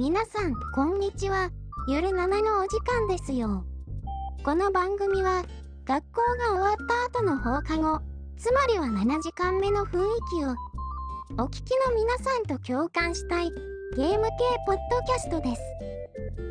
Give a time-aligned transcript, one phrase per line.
[0.00, 1.50] 皆さん、こんにちは。
[1.86, 3.66] ゆる7のお時間ですよ。
[4.42, 5.44] この番組は、
[5.84, 8.00] 学校が終わった後の放課後、
[8.38, 10.54] つまりは7時間目の雰囲気を、
[11.44, 13.50] お聞きの皆さんと共感したい、
[13.94, 14.30] ゲーム系
[14.66, 15.62] ポッドキャストです。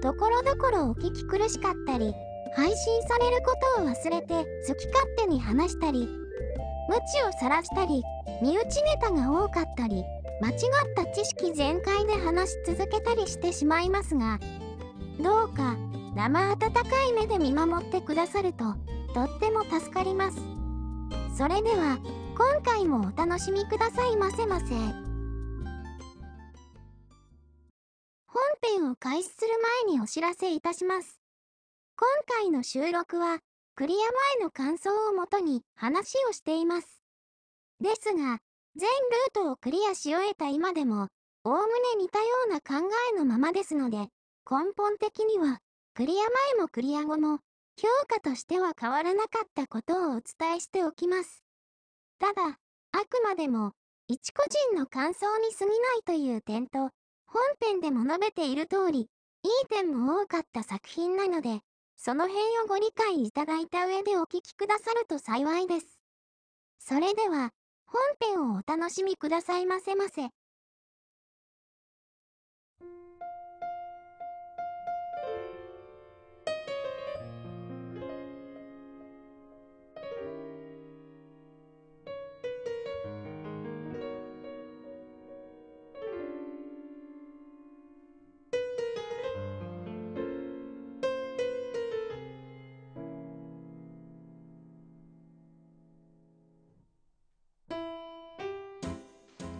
[0.03, 2.13] ところどころお聞き苦しかったり、
[2.55, 6.07] 配信されることを忘れて好き勝手に話したり、
[6.87, 8.03] 無知を晒したり、
[8.43, 10.05] 身内ネタが多かったり、
[10.41, 10.57] 間違っ
[10.95, 14.39] た知識全開で話し続けたりしてしまいますが、
[15.19, 15.75] どうか
[16.15, 18.75] 生温かい目で見守ってくださると、
[19.13, 20.37] とっても助かります。
[21.37, 21.99] それでは、
[22.37, 24.65] 今回もお楽しみくださいませませ。
[28.27, 29.47] 本編を開始する
[29.85, 31.19] 前にお知らせいたします。
[31.97, 33.39] 今回の収録は、
[33.75, 33.97] クリア
[34.37, 37.01] 前の感想をもとに話をしています。
[37.81, 38.39] ですが、
[38.79, 41.09] 全ルートをクリアし終えた今でも、
[41.43, 41.67] おおむね
[41.97, 43.97] 似たような考えのままですので、
[44.49, 45.59] 根本的には、
[45.93, 46.23] クリア
[46.55, 47.39] 前もクリア後も、
[47.77, 51.43] 評価としては変わらなかったことをお伝えしておきます。
[52.19, 52.57] ただ、
[52.93, 53.73] あくまでも、
[54.07, 56.89] 一個人の感想に過ぎないという点と、
[57.27, 59.07] 本編でも述べている通り、いい
[59.67, 61.59] 点も多かった作品なので、
[61.97, 65.99] その辺をご理解いただいた上でお聞きくださると幸いです。
[66.79, 67.51] それでは、
[67.91, 70.29] 本編をお楽しみくださいませませ。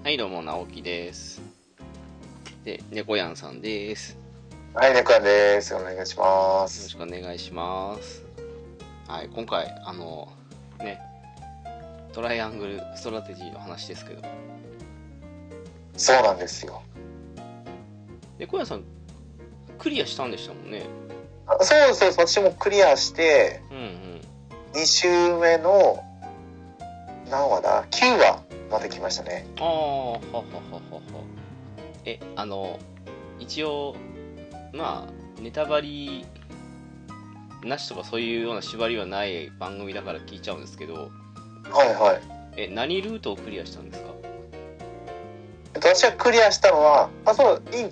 [0.10, 1.40] はい、どうも、直樹です。
[2.64, 4.18] で、猫やんさんです。
[4.74, 5.76] はい、ネクヤンです。
[5.76, 6.98] お願いしますよろし。
[6.98, 8.26] くお願いします。
[9.08, 10.28] はい、今回、あの、
[10.80, 11.00] ね、
[12.12, 14.24] トライアングルストラテジーの話ですけど、
[15.96, 16.82] そうなんですよ。
[18.40, 18.84] 猫やんさん、
[19.78, 20.88] クリアしたんでしたもんね。
[21.46, 24.82] あそうそうそう、私もクリアして、うんうん。
[24.82, 26.04] 2週目の、
[27.30, 29.46] 何話だ ?9 話まで来ましたね。
[29.60, 31.02] ああ、ははははは。
[32.06, 32.80] え、あの、
[33.40, 33.96] 一応、
[34.74, 35.88] まあ、ネタバレ
[37.64, 40.94] なしとかそういうような縛りはない番組だから聞いちゃうんですけど、
[41.72, 42.22] はいはい。
[42.58, 44.10] え、何ルートをクリアしたんですか？
[45.76, 47.92] えっと、私がクリアしたのは、あ、そう、いい、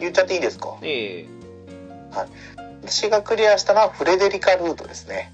[0.00, 0.76] 言っちゃっていいですか？
[0.82, 1.26] ええ
[2.82, 5.32] 私がクリアしたのはフレデリカルートですね。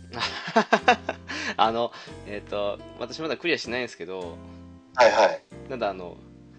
[1.59, 1.93] あの、
[2.27, 4.37] えっ、と、私まだクリアしないんですけど、
[4.95, 5.43] はいはい。
[5.69, 6.17] ただあの、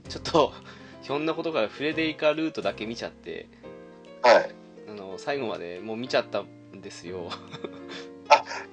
[0.09, 0.53] ちょっと、
[1.01, 3.47] ひょんなことからフレデリカルートだけ見ちゃって、
[4.21, 4.55] はい。
[4.89, 7.29] あの、最後までもう見ちゃったんですよ。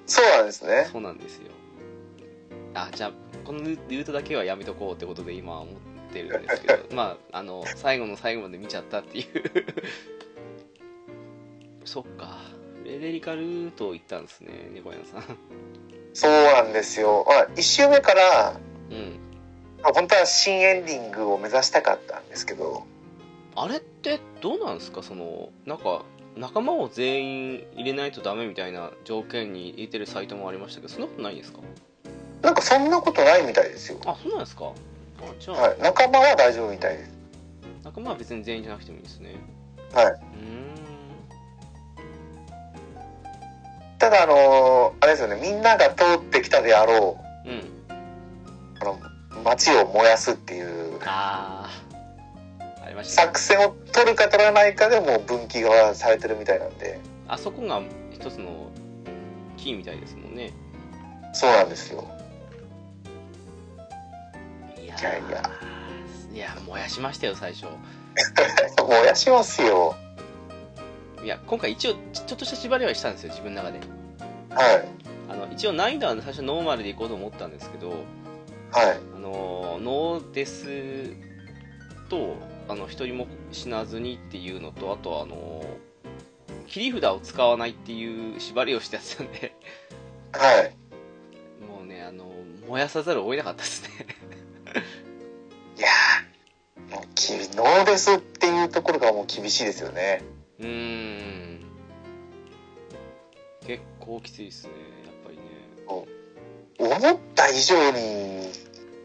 [0.05, 0.89] そうなんですね。
[0.91, 1.51] そうなんですよ。
[2.73, 3.11] あ、じゃあ、
[3.45, 5.75] このルートだけはやめとこうってことで今は思っ
[6.11, 9.25] てるんですけど、 まあ、あの、最後の最後まで見ちゃったっていう。
[11.85, 12.39] そっか。
[12.81, 15.37] フレデリカルート行ったんですね、猫屋さん。
[16.13, 17.25] そうなんですよ。
[17.27, 19.19] まあ、1週目から、うん。
[19.83, 22.83] まあ本当は新エンディングを目指したかったんですけど、
[23.55, 25.03] あれってどうなんですか？
[25.03, 26.03] そのなんか
[26.35, 31.59] 仲間を全員入れないとダメみたいな条件に入れてるサイトもありましたけどそんなことないんですか？
[32.41, 33.99] なんかそんなことないみたいですよ。
[34.05, 34.65] あそうなんですか？
[34.67, 34.71] あ
[35.39, 35.79] じゃあ、はい。
[35.79, 37.11] 仲間は大丈夫みたいです。
[37.83, 39.35] 仲間は別に全員じゃなくてもいいですね。
[39.93, 40.05] はい。
[40.05, 40.19] うーん。
[43.99, 45.39] ただあのあれですよね。
[45.41, 47.49] みんなが通ってきたであろう。
[47.49, 47.51] ん。
[47.59, 47.63] う
[48.79, 48.99] あの
[49.43, 51.69] 街を燃やすっていうあ
[52.59, 53.27] あありましたね。
[53.27, 56.99] 作戦を取るか取らないかでもう分岐がされてるみたいなんで。
[57.27, 57.81] あそこが
[58.11, 58.69] 一つの
[59.57, 60.51] キーみたいですもんね。
[61.33, 62.07] そうなんですよ。
[64.77, 65.51] いやいやいや。
[66.33, 67.65] いや燃やしましたよ最初。
[68.87, 69.95] 燃やしますよ。
[71.23, 73.79] いや今回一応ちちょっとした縛りはしたんですよ自分の中で。
[74.49, 74.87] はい。
[75.29, 77.93] あの一応難易度は最初ノーマルでいこうと思ったんですけど
[78.71, 78.99] はい。
[79.15, 81.13] あのノーデス
[82.09, 82.35] と
[82.67, 85.63] あの一人も死なずにっていうのとあとあの
[86.67, 89.55] 切り札を使わないっていう縛りをしてやってたんで。
[90.33, 90.75] はい。
[91.65, 92.31] もうねあの
[92.67, 93.89] 燃やさざるを得なかったですね。
[95.77, 100.21] いやーもうきノーデスっていうところがもう厳しいですよね。
[100.59, 101.61] うーん。
[103.67, 104.71] 結構きついですね
[105.05, 105.43] やっぱりね
[106.85, 108.49] 思った以上に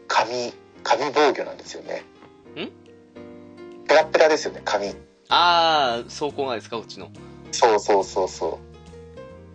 [0.07, 0.53] 紙
[0.83, 2.03] 紙防御なんですよね
[2.55, 2.69] ん？
[3.87, 4.87] ペラペラですよね紙
[5.29, 6.77] ああ走行がですか？
[6.77, 7.09] こっちの
[7.51, 8.59] そうそうそうそ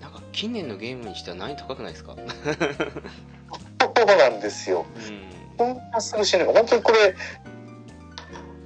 [0.01, 2.13] なんか近年のゲームにしては難易度高くないですか？
[2.13, 2.17] う。
[2.19, 4.85] そうなんですよ。
[4.97, 7.15] うんこんなすぐ死ぬの本当にこれ、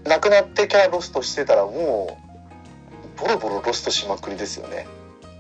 [0.05, 2.17] 亡くなってキャラロストしてたらも
[3.19, 4.87] う、ボロボロロストしまくりですよね。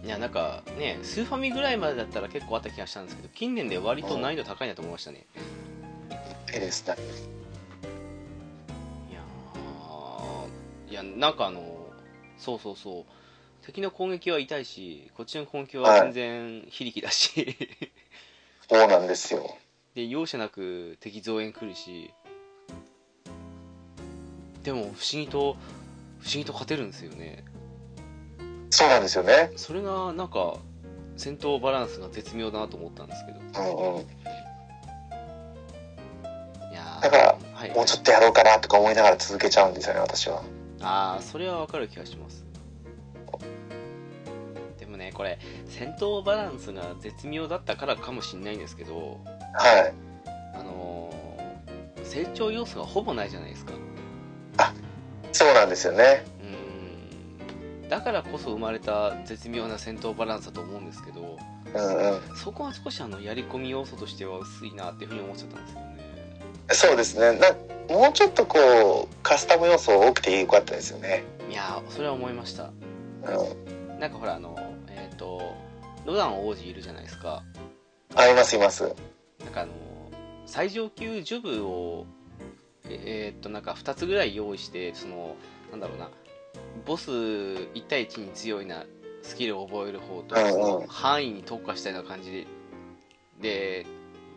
[0.04, 5.26] いやなんかねスーファミぐらいまでだったら結構あった気がしたんですけど近年で割と難易度高いなと思いましたね。
[6.54, 6.94] いいですね。
[9.10, 11.90] いやーいやなんかあの
[12.38, 13.04] そうそうそう。
[13.64, 17.56] 敵の攻撃は痛いしこっちの攻撃は全然非力だし、
[18.70, 19.56] そうなんですよ。
[19.94, 22.12] で容赦なく敵増援来るし。
[24.62, 25.56] でも不思議と
[26.18, 27.44] 不思議と勝てるんですよね
[28.70, 29.52] そうなんですよね。
[29.56, 30.56] それがなんか
[31.16, 34.00] 戦闘バランスが絶妙だなと思ったんですけどうんうん。
[34.00, 34.04] い
[36.74, 40.42] やーだからはい、もうちょっとやろうかなとか思いながら続けちゃうんですよね、私は。
[40.82, 42.44] ああそれはわかる気がします
[44.78, 49.18] でもねこれ戦闘バランスが絶妙だったからかもしんないんですけど
[49.54, 49.94] はい。
[50.54, 53.72] あのー成長要素がほぼないじゃないですか
[55.32, 56.24] そうなんですよね。
[57.88, 61.38] だからこそ生まれた絶妙な戦闘バランスだと思うんですけど
[61.74, 62.36] うんうん。
[62.36, 65.96] そこは少しあのやり込み要素としては薄いなっていうふうに思っちゃったんですよね
[66.72, 67.38] そうですね。
[67.38, 67.52] な
[67.94, 71.22] もうちょっとこう、カスタム要素多くてよかったですよね。
[71.48, 74.00] いやーそれは思いましたうん。
[74.00, 74.56] なんかほらあの
[74.88, 75.54] えっ、と
[76.04, 77.44] ロダン王子いるじゃないですか
[78.16, 78.82] あ、いますいます。
[79.44, 79.72] なんかあの
[80.46, 82.06] 最上級ジョブを
[82.88, 85.36] ええーっとなんか2つぐらい用意してその
[85.70, 86.10] なんだろうな
[86.84, 88.84] ボス1対1に強いな
[89.22, 92.46] スキルを覚える方と、うんうんその範囲に特化したような感じで
[93.40, 93.86] で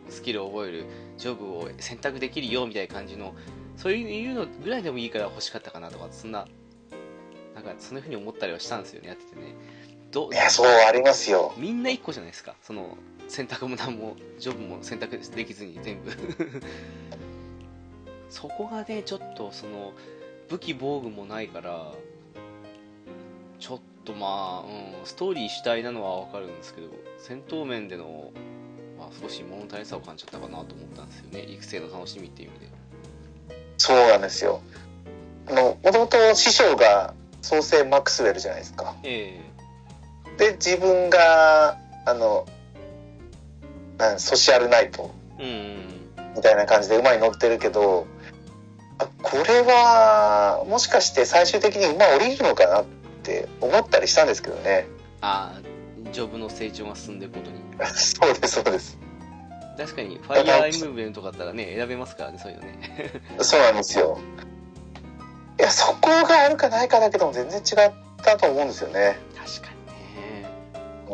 [0.08, 0.86] スキルを覚える
[1.16, 3.34] ジョブを選択できるよみたいな感じの
[3.76, 6.46] そういうのぐらいでもいいから欲しかったかなとかそんな
[7.54, 9.54] なんかそんな風に思ったりはしたんですよねやっててね。
[10.10, 11.54] どいや、そうありますよ。
[11.56, 12.56] みんな1個じゃないですか。
[12.62, 12.96] その
[13.28, 16.10] 選択も何もジョブも選択できずに全部。
[18.28, 19.92] そこがねちょっとその
[20.48, 21.92] 武器防具もないから
[23.60, 24.66] ちょっとまあ、
[25.00, 28.32] うん、ストーリー主体なのは分かるんですけど戦闘面での、
[28.98, 31.44] まあ、少し物足りさを感じちゃったかなと思ったんですよね。
[31.48, 32.66] 育成の楽しみっていう意味で。
[33.76, 34.60] そうなんですよ。
[35.48, 38.96] あの、もともと師匠が創世マクスウェルじゃないですか。
[39.02, 39.40] え
[40.38, 42.46] で、自分が、あの、
[43.98, 45.10] なんソシャルナイト。
[45.38, 48.06] みたいな感じで馬に乗ってるけど、
[48.98, 52.99] あこれは、もしかして最終的に馬降りるのかなって
[53.60, 54.86] 思ったりしたんですけどね。
[55.20, 57.58] ああジョブの成長が進んでいくことに
[57.94, 58.98] そうです、そうです。
[59.76, 63.10] 確かにファイヤーエムブレムとかだったらね選べますからねそういうのね
[63.40, 64.18] そうなんですよ。
[65.58, 67.92] いや、そこがあるかないかだけども全然違っ
[68.22, 69.18] たと思うんですよね。
[69.36, 70.48] 確かにね
[71.08, 71.12] う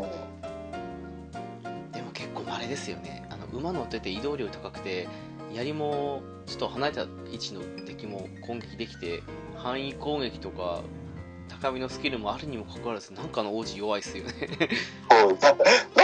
[1.91, 5.09] んでも結構稀ですよねあの馬乗ってて移動量高くて
[5.53, 9.23] 槍もちょっと離れた位置の敵も攻撃できて
[9.57, 10.83] 範囲攻撃とか
[11.49, 14.33] 高みのスキルもあるにもかかわらずなんかの王子弱いっすよね。
[15.11, 15.55] そうな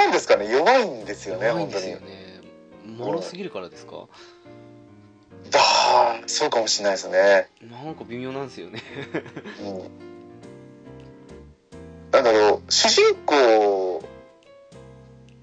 [0.00, 2.40] なんですかね弱いんですよね弱いんですよね。
[2.86, 4.08] もろすぎるからですか？
[5.54, 7.48] ああそうかもしれないですね。
[7.62, 8.80] なんか微妙なんですよね。
[9.60, 9.78] うん。
[12.10, 14.02] なんだろう主人公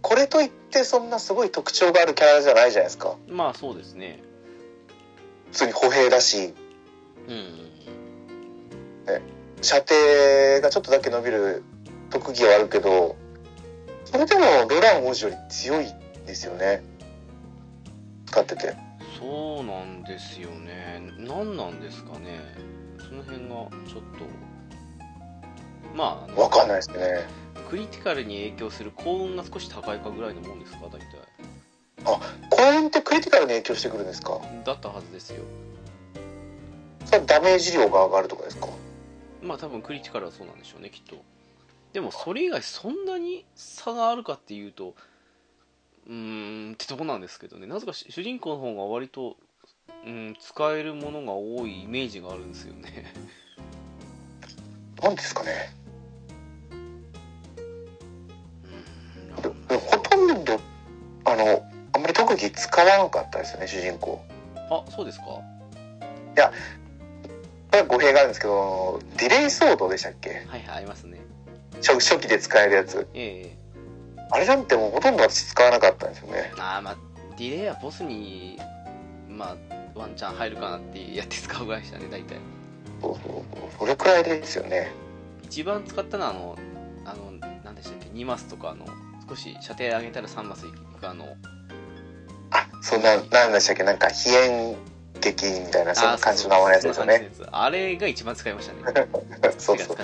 [0.01, 3.15] これといってそんなすごい特徴があるキャラじゃないじゃないですか。
[3.27, 4.21] まあそうですね。
[5.51, 6.53] 普通に歩兵だし。
[7.27, 7.69] うん
[9.61, 11.63] 射程がちょっとだけ伸びる
[12.09, 13.15] 特技はあるけど
[14.05, 16.83] それでもロラン王子より強いんですよね。
[18.25, 18.75] 使ってて。
[19.19, 21.01] そうなんですよね。
[21.19, 22.39] 何なんですかね。
[22.97, 23.55] その辺が
[23.87, 24.25] ちょっと。
[25.95, 27.27] まあわかんないですね。
[27.69, 30.99] クリティカルに影響する幸運が少し高いかぐらいのもんですか大体。
[32.49, 34.39] 公園ってクリティカルに影響してくるんですか？
[34.65, 35.43] だったはずですよ。
[37.05, 38.67] それはダメージ量が上がるとかですか？
[39.41, 41.15] まあ多分クリティカルはそうなんでしょうねきっと。
[41.93, 44.95] でもそれ以外そんなに差があるかっていうと
[46.07, 47.67] うーんってとこなんですけどね。
[47.67, 49.37] なぜか主主人公の方が割と、
[50.05, 53.13] うん、使えるものが多いイメージがあるんですよね。
[55.01, 55.73] なんですかね。
[59.69, 60.59] ほとんど
[61.25, 64.21] あのあんまり特技使わなかったですよね主人公。
[64.55, 65.25] あそうですか。
[65.25, 65.43] こ
[67.71, 70.29] れは語弊があるんですけどディレイソードでしたっけ？
[70.29, 71.19] はいはいありますね。
[71.81, 73.07] 初初期で使えるやつ。
[73.13, 73.57] ええ。
[74.31, 76.51] あれなんてもうほとんど私使わなかったんですよね。
[76.57, 76.97] ああまあ
[77.37, 78.59] ディレイはボスに
[79.27, 82.37] まあワンチャン入るかなってやって使うぐらいでしたね大体。
[83.01, 83.43] そうそう
[83.79, 84.91] それくらいですよね。
[85.43, 86.57] 一番使ったのはあの
[87.05, 87.31] あの
[87.63, 88.85] 何でしたっけ？2マスとかあの
[89.27, 91.25] 少し射程上げたら3マスいくあの。
[92.51, 93.83] あそんな何でしたっけ？
[93.83, 94.75] なんか飛燕
[95.21, 97.31] 劇みたいなそんな感じの名前のやつですよね。
[97.51, 99.07] あれが一番使いましたね
[99.57, 99.97] そうそう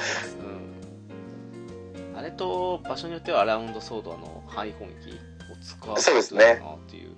[2.15, 5.11] あれと場所によってはアラウンドソードの範囲攻撃
[5.51, 7.09] を使うそうですねなっていう、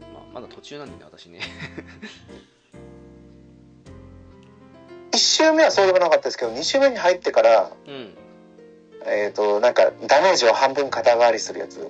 [0.00, 1.40] まあ、まだ途中なんでね私ね
[5.12, 8.14] 1周目はそうでもなかったですけど2周目に入ってからうん
[9.08, 11.88] えっ、となんかダメージを半分肩代わりするやつ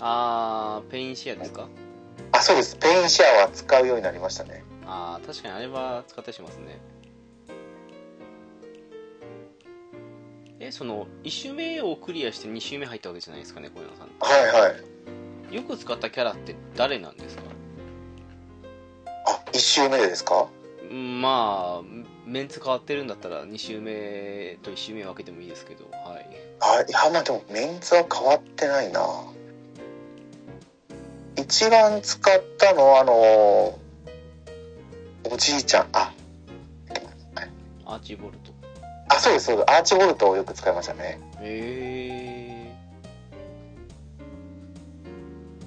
[0.00, 1.68] あーペインシェアですか
[2.38, 2.76] あそうです。
[2.76, 4.62] ペインシェアは使うようになりましたね。
[4.86, 6.78] ああ確かにあれは使ったりしますね。
[10.60, 14.08] えその1周目をクリアして2周目入ったわけじゃないですかね小山さん。
[14.20, 14.76] はいは
[15.50, 15.54] い。
[15.54, 17.42] よく使ったキャラって誰なんですか？
[19.26, 20.46] あ1周目でですか？
[20.90, 26.26] うんまあメンツ変わってるんだったら2周目と1周目分けてもいいですけどはい。
[26.60, 29.00] あいやまあでもメンツは変わってないな
[31.38, 32.24] 一番使っ
[32.58, 33.78] たのはあのお
[35.36, 35.86] じいちゃん。
[35.92, 36.12] あ。
[37.86, 38.52] アーチボルト。
[39.08, 39.70] あそうですそうです。
[39.70, 41.20] アーチボルトをよく使いましたね。
[41.40, 42.72] へ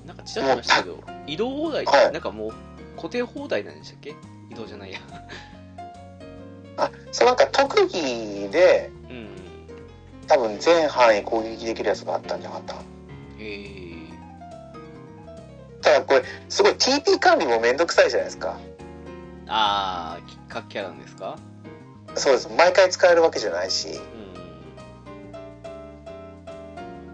[0.06, 2.12] えんかちらっとしたけど移動放題って、はい。
[2.12, 2.54] なんかもう
[2.98, 4.16] 固定放題なんでしたっけ？
[4.52, 5.00] 移動じゃないや。
[6.78, 9.28] あそうなんか特技でうん。
[10.28, 12.80] 多分全範囲攻撃できるやつがあったんじゃなかったへ
[13.40, 13.81] え
[15.82, 18.58] ただこれすごい TP 管理もめんどくさいじゃないですか。
[19.48, 21.38] ああ各キャラなんですか？
[22.16, 22.50] そうです。
[22.50, 23.90] 毎回使えるわけじゃないし。
[23.90, 24.02] うん。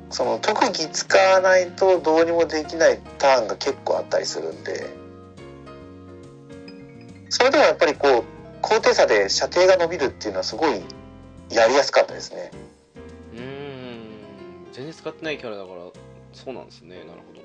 [0.10, 4.88] その特技使わないとどうにもできないターンが結構あったりするんで。
[7.30, 8.24] それでもやっぱりこう
[8.62, 10.82] 高低差で射程が伸びるっていうのはすごい
[11.52, 12.52] やりやすかったですね。
[13.34, 14.72] うーん。
[14.72, 15.82] 全然使ってないキャラだから
[16.34, 16.98] そうなんですね。
[17.00, 17.37] なるほど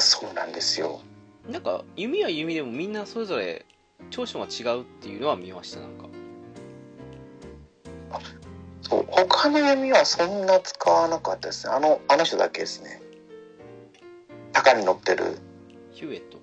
[0.00, 1.00] そうなんですよ。
[1.48, 3.64] なんか弓は弓でもみんなそれぞれ
[4.10, 6.06] 長所が違うっていうのは見ましたなんか。
[8.82, 11.72] そう他の弓はそんな使わなかったですね。
[11.72, 13.00] あのあの人だけですね。
[14.52, 15.38] 鷹に乗ってる。
[15.92, 16.38] ヒューエット。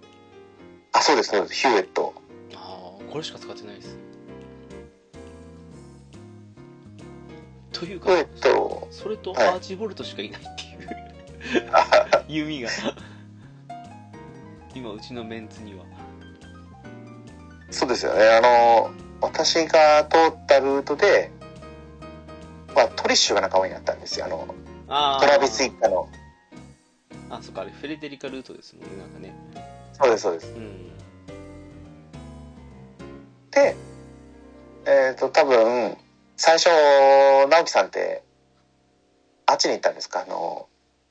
[0.93, 1.53] あそうですそうです。
[1.53, 2.13] ヒューエット。
[2.55, 3.97] ああこれしか使ってないです。
[7.71, 8.87] というかヒューエット。
[8.91, 9.47] それとはい。
[9.49, 10.83] アーチボルトしかいないっていう。
[12.27, 12.69] 弓が
[14.75, 15.85] 今うちのメンツには。
[17.71, 18.27] そうですよね。
[18.27, 21.31] あの私が通ったルートで、
[22.75, 24.25] まあ、トリッシュが仲間になったんですよ。
[24.25, 24.47] あの
[24.87, 26.07] あトラビス一家の。
[27.29, 29.33] あそっかあれフェレデリカルートですもんねなんかね。
[29.93, 30.47] そうですそうです。
[30.53, 30.91] うん。
[33.51, 33.75] で
[34.85, 35.97] えっ、と多分
[36.35, 36.67] 最初
[37.49, 38.23] 直樹さんって
[39.45, 40.21] あっちに行ったんですか？
[40.21, 40.67] あの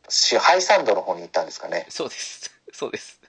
[0.08, 1.86] しハイサンドの方に行ったんですかね？
[1.88, 2.50] そうです。
[2.72, 3.21] そうです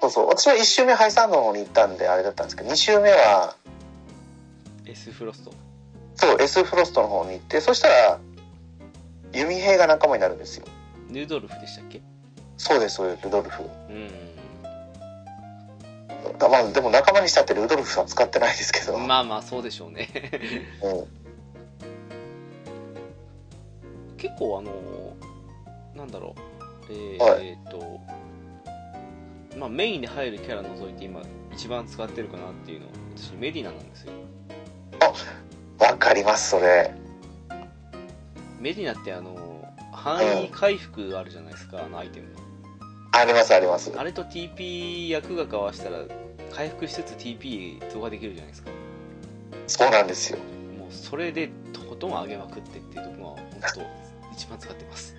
[0.00, 0.28] そうそう。
[0.28, 3.56] 私は1周目ハイサンドの方に行ったんであれだったんですけど2周目は
[4.86, 5.52] S フロスト。
[6.16, 8.18] そう S フロストの方に行ってそしたら
[9.32, 10.66] 弓兵が仲間になるんですよ。
[11.08, 12.02] ヌードルフでしたっけ？
[12.56, 13.62] そうですそうですルドルフ。
[13.62, 14.10] うん。
[16.38, 20.08] まあでも仲間にしたってルドルフは使ってないですけど、まあまあそうでしょうね。
[20.82, 21.06] うん。
[24.16, 24.72] 結構あの
[25.96, 26.34] なんだろ
[26.88, 26.92] う。
[26.92, 27.48] えーはい。
[27.48, 28.00] えーっと
[29.58, 34.12] まあメインで入るキャラ除いて今一番使ってるかなっていうのは私メディナなんですよ。
[35.78, 36.92] わかりますそれ。
[38.58, 39.36] メディナってあの
[39.92, 42.28] 範囲回復あるじゃないですか、あのアイテム。
[42.32, 42.40] の
[43.12, 43.92] ありますあります。
[43.96, 45.98] あれと TP 役が交わしたら
[46.52, 48.70] 回復しつつ TP 増加できるじゃないですか。
[49.66, 50.38] そうなんですよ。
[50.78, 53.80] もうそれでとことん上げまくってっていうところは本当
[54.32, 55.14] 一番使ってます。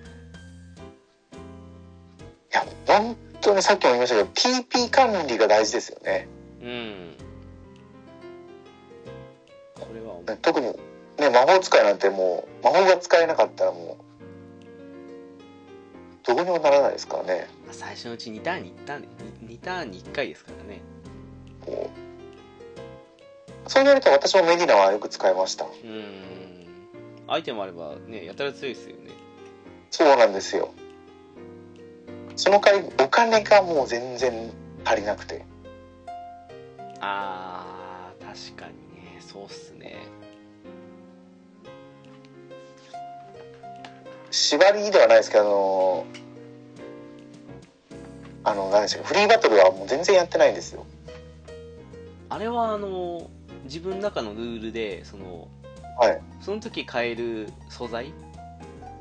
[1.32, 6.28] いや本当にさっきも言いましたけど TP 管理が大事ですよね。
[6.62, 7.16] うん。
[9.74, 14.04] これは特にね魔法使いなんてもう魔法が使えなかったらもう
[16.26, 17.48] どうにもならないですからね。
[17.64, 19.02] まあ最初のうち2ターンに1ターン
[19.46, 20.82] 2ターンに1回ですからね。
[23.68, 25.64] そう言われると私もメディナはよく使いました。
[25.64, 26.66] うん。
[27.28, 29.10] アイテムあればねやたら強いですよね。
[29.90, 30.74] そうなんですよ
[32.36, 34.50] その代わりお金がもう全然
[34.84, 35.44] 足りなくて
[37.00, 39.96] あー確かにねそうっすね
[44.30, 46.06] 縛りではないですけどあの
[48.44, 50.86] あの何でしたっけフリーバトルはもう全然やってないんですよ
[52.28, 53.30] あれはあの
[53.64, 55.48] 自分の中のルールでその
[55.98, 56.20] はい。
[56.42, 58.12] その時買える素材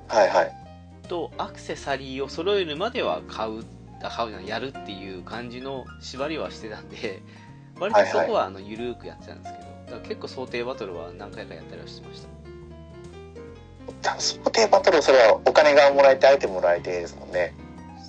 [0.08, 0.65] はいはい。
[1.06, 3.64] とアクセサリーを揃えるまでは買う
[4.04, 7.22] あ買うじゃないやるっていう感じの縛りはしてたんで
[7.80, 14.20] 割とそこはあの緩くやってたんですけど、だから結構想定バトルは何回かやったりはしてました。
[14.20, 17.54] 想定バトル、それはお金がもらえて、アイテムもらえてですもんね。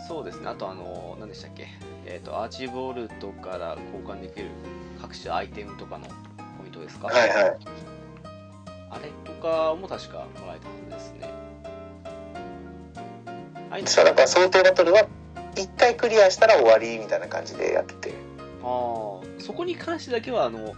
[0.06, 0.48] そうですね。
[0.48, 1.66] あとあの何でしたっけ？
[2.06, 4.46] えっ、とアーチボルトから交換できる
[5.00, 6.12] 各種アイテムとかのポ
[6.64, 7.08] イントですか？
[7.08, 7.56] はいはい。
[8.90, 11.28] あれとかも確かもらえたはずですね
[13.84, 15.06] そうだから想定バトルは、
[15.56, 18.14] 一回クリアしたら終わりみたいな感じでやってて。
[18.62, 20.74] あーそこに関してだけはあの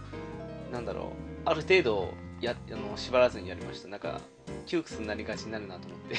[0.71, 1.05] なんだろう
[1.45, 4.21] ある程度やあの縛らずにやりましたなんか
[4.67, 6.15] 窮屈になりがちになるなと思って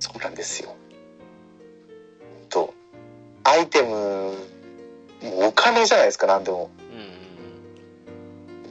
[0.00, 0.76] そうなんですよ。
[2.48, 2.72] と、
[3.44, 4.32] アイテム、も
[5.40, 6.70] うお金じゃないですか、なんでも。
[6.92, 7.08] うんうん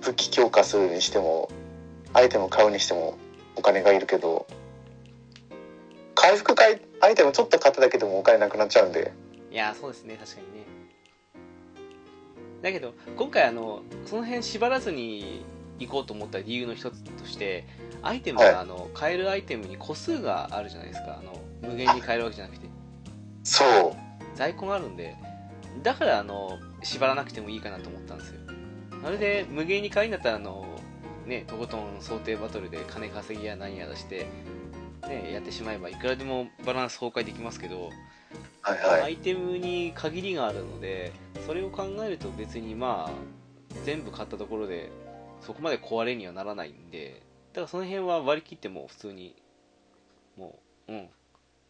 [0.01, 1.49] 武器強化するにしても、
[2.13, 3.17] アイテム買うにしても
[3.57, 4.47] お金がいるけど、
[6.27, 9.13] 回復会アイテムちょっと買っただけでもお金なくなっちゃうんで。
[9.49, 10.65] いやーそうですね確かにね
[12.61, 15.45] だけど今回あのその辺縛らずに
[15.79, 17.65] 行こうと思った理由の一つとして
[18.01, 22.67] アイテムが、はいあの買えるアイテムに個数があるじゃないですかあの無限に買えるわけじゃなくて
[23.43, 24.35] そう。
[24.35, 25.15] 在庫があるんで
[25.81, 28.41] だからあの縛らなくてもいいかなと思ったんですよ
[29.05, 30.65] あれで無限に買いんだったらあの
[31.25, 34.27] ねとことん想定バトルで金稼ぎや何やらして
[35.07, 37.89] ねやってしまえばいくらでもバランス崩壊できますけど
[38.61, 39.01] はいはい。
[39.01, 41.11] アイテムに限りがあるので
[41.45, 43.11] それを考えると別にまあ
[43.85, 44.91] 全部買ったところで
[45.41, 47.21] そこまで壊れにはならないんで
[47.53, 49.35] だからその辺は割り切っても普通に
[50.37, 51.09] もううん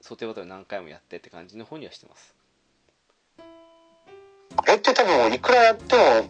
[0.02, 2.36] 想定バトル何回もやってって感じの方にはしてます
[4.58, 6.30] あれって多分いくらやっても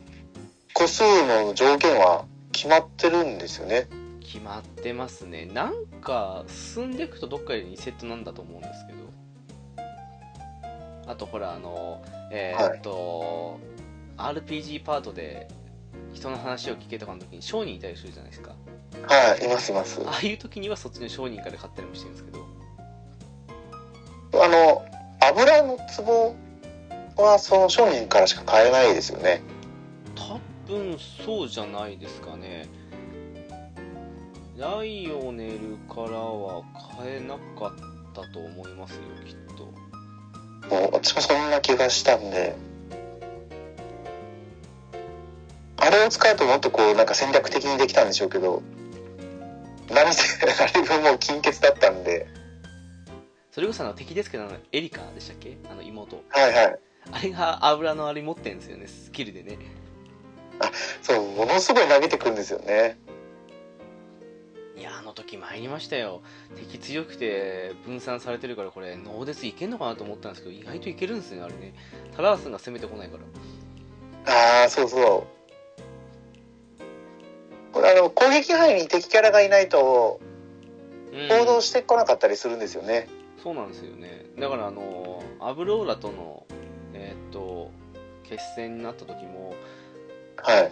[0.74, 3.88] 個数の上限は決まってるんですよね。
[4.38, 5.46] 決まってますね。
[5.46, 9.00] なんか進んでいくとどっかで2セットなんだと思うんですけど。
[11.08, 13.60] あとほらあのえーっと、
[14.18, 15.48] RPG パートで
[16.14, 18.52] 人の話を聞けとかの時に商人いたりするじゃないですか。
[19.08, 20.02] はい、いますいます。
[20.06, 22.46] ああいう時にはそっちの商人から買ったりもしてるんですけど。
[24.44, 24.86] あの、
[25.22, 26.36] 油の壺
[27.16, 29.42] はその商人からしか買えないですよね。
[30.14, 32.68] 多分そうじゃないですかね
[34.58, 36.64] ライオネルからは
[36.98, 39.66] 買えなかったと思いますよきっと
[40.76, 42.56] もう私もそんな気がしたんで。
[45.78, 48.64] あれを使うともっとこうなんか戦略的にできたんでしょうけど、
[49.90, 50.46] 何せあ
[50.78, 52.28] れがもう金欠だったんで、
[53.52, 55.56] それこそあの敵ですけどあのエリカでしたっけ？
[55.72, 56.80] あの妹はいはい。
[57.12, 59.60] あれが油のあれ持ってんですよねスキルでね
[61.04, 62.98] そう、ものすごい投げてくるんですよね。
[64.78, 66.22] いやあの時参りましたよ
[66.56, 71.74] 敵強くて分散されてるからこれノーデスいけんのかなと思ったんですけど意外といけるんですねあれね
[72.16, 73.24] タラースが攻めてこないから
[74.28, 75.26] ああ、そうそ
[76.80, 76.84] う。
[77.74, 80.28] これあの、攻撃範囲に敵キャラがいないと、うん
[81.30, 83.08] 行動してこなかったりするんですよね。
[83.42, 86.46] そうなんですよねだからあのアブローラとの
[86.94, 87.72] えーっと
[88.24, 89.56] 決戦になった時も
[90.36, 90.72] はい。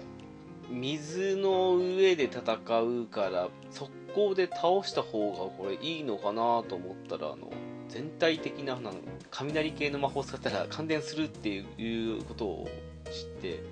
[0.69, 2.41] 水の上で戦
[2.81, 7.51] うから速攻で倒した方がこれいいのかなと思ったらあの
[7.89, 8.91] 全体的なな
[9.29, 12.67] 雷系の魔法を使ったら感電するっていうことを
[13.05, 13.63] 知って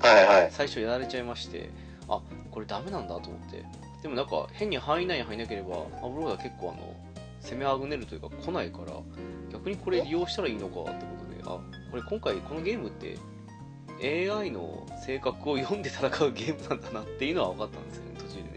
[0.00, 0.48] はいはい。
[0.52, 1.70] 最初やられちゃいまして
[2.08, 3.64] あこれダメなんだと思って
[4.02, 6.94] でもなんか変に範囲内に入んなければアブローダ結構あの
[7.40, 8.92] 攻めあぐねるというか来ないから
[9.52, 11.58] 逆にこれ利用したらいいのかってことであ
[11.90, 13.16] これ今回このゲームって
[14.02, 18.48] AI の性格を読んで戦うゲームなんだなっていうのは分かったんですよね途中でね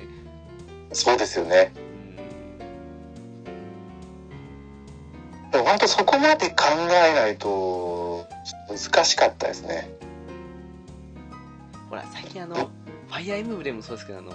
[0.93, 1.71] そうですよね。
[1.75, 1.79] う
[5.47, 6.55] んでも本当そこまで考
[6.89, 8.25] えないと
[8.69, 9.89] 難しかったですね。
[11.89, 14.31] ほら最近あのファイアーエムブレムもそうですけどあの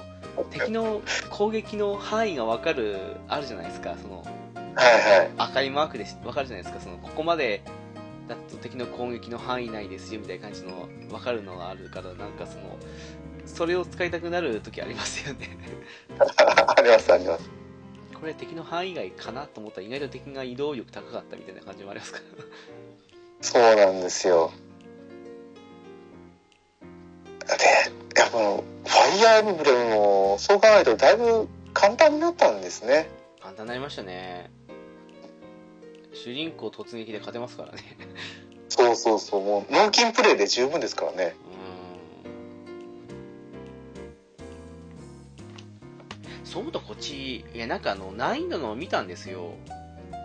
[0.51, 4.23] 敵の攻撃の範囲が分かるあるじゃないですかその
[4.75, 5.31] はいはい。
[5.39, 7.63] 赤いマークで分かるじゃないですかそのここまで
[8.29, 12.77] だと敵の攻撃の範囲内ですよみたいな感じの分かるのがあるからなんかその
[13.45, 15.57] それを使いたくなる時ありますよね
[16.19, 17.51] ありますあります。
[18.19, 22.25] これ敵の範囲外かなと思ったら意外と敵が移動力高かったみたいな感じもありますから
[23.43, 24.51] そうなんですよ。
[27.47, 33.09] で、やっぱファイアーエムブレムもそう考えるとだいぶ簡単になったんですね。
[33.41, 34.51] 簡単になりましたね
[36.25, 37.79] 主人公突撃で勝てますからね。
[38.69, 41.37] そうそうそう、もう、脳筋プレイで十分ですからね。
[46.43, 46.45] うん。
[46.45, 49.55] そう思うとこっちいやなんかあの難易度のを見たんですよ。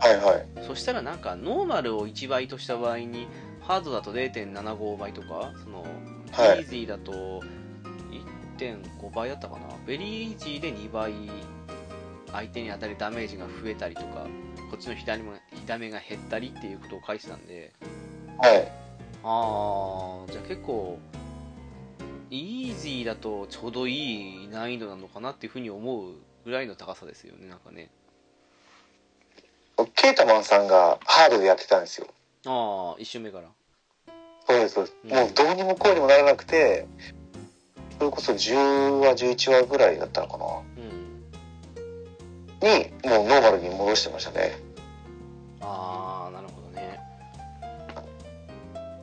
[0.02, 0.48] はいはい。
[0.66, 3.28] そしたらなんかノーマルを1倍とした場合に
[3.60, 5.86] ハードだと0.75倍とかその
[6.32, 6.62] はい。
[6.62, 7.42] イージーだと
[8.58, 9.68] 1.5倍だったかな？
[9.86, 11.14] ベリーイージーで2倍
[12.32, 14.26] 相手に当たるダメージが増えたりとか
[14.70, 17.72] こっちの左も左目が減ったりっていうことを書いてたんで
[18.38, 18.72] はい。
[19.24, 21.00] ああじゃあ結構
[22.30, 26.14] イージーだとちょうどいい難易度なのかなっていうふうに思う
[26.46, 27.90] ぐらいの高さですよねなんかね
[29.96, 32.08] ケータマンさんがハードでやってたんですよ。
[32.46, 33.48] ああ一瞬目から
[34.48, 34.96] そうです、そうです。
[35.04, 36.88] うんもうどうにもこうにもならなくて、
[37.98, 40.46] それこそ10話、11話ぐらいだったのかな。
[40.46, 41.02] うん
[42.62, 44.58] に、もうノーマルに戻してましたね。
[45.62, 47.00] ああなるほどね。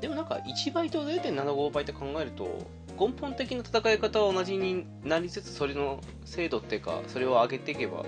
[0.00, 2.66] でもなんか1倍と0.75倍って考えると
[2.98, 8.04] 根本的な戦い方は同じになりつつそれの精度っていうかそれを上げていけば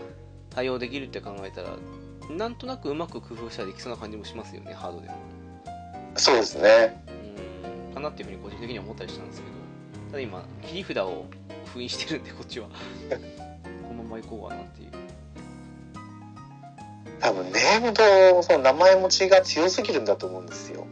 [0.51, 1.77] 対応できるって考えたら
[2.29, 5.15] なんとなくうまく工夫したらできそうな感じもしますよねハードでも。
[6.17, 7.03] そうですね。
[7.65, 7.95] うーん。
[7.95, 9.55] かなっていうふうに個人的には思ったりしたんですけど。
[10.11, 11.27] ただ今切り札を
[11.73, 12.69] 封印してるんでこっちは。
[13.09, 14.91] このまま行こうかなっていう
[17.21, 20.87] 多分ネームとその名前持ちが強すぎるんだと思うんですよ。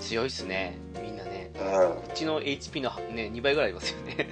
[0.00, 1.62] 強いっすねみんなねうん。
[1.94, 4.28] こっちの HP の、ね、2倍ぐらいありますよね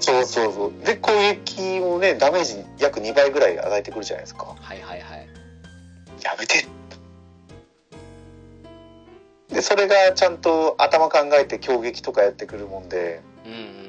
[0.00, 0.84] そうそうそう。
[0.84, 1.12] で、攻
[1.44, 4.56] 撃もね、ダメージ約2倍ぐらい与えてくるじゃないですか。
[4.58, 5.28] はいはいはい
[6.22, 6.66] やめて
[9.48, 13.82] で、それがちゃんと頭考えて攻撃とかやってくるもんで、うんうん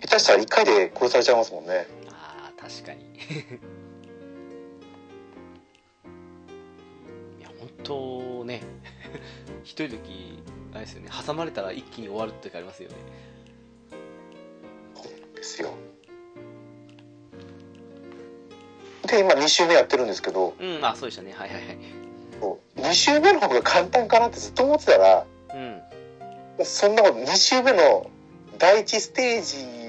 [0.00, 1.86] 下手したら1回で殺されちゃいますもんね。
[2.10, 3.18] ああ確かに
[7.84, 8.62] 当ね
[9.62, 10.42] ひどい時
[10.72, 12.96] あれですよね挟まれたら一気に終わるって時ありますよね。
[15.34, 15.70] ですよ。
[19.06, 21.32] で、今2周目やってるんですけど、うんあそうでしたね。
[21.32, 21.78] はいはいはい。
[22.76, 26.64] 2周目の方が簡単かなってずっと思ってたら、うん。
[26.64, 28.10] そんなこと2周目の
[28.58, 29.42] 第1ステー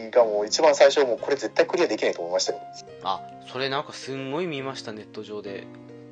[0.07, 2.59] ジがもう一番最初もうこれ絶対クリアできないと思いましたよ。
[3.03, 5.65] あそれなんかすんごい見ましたネット上で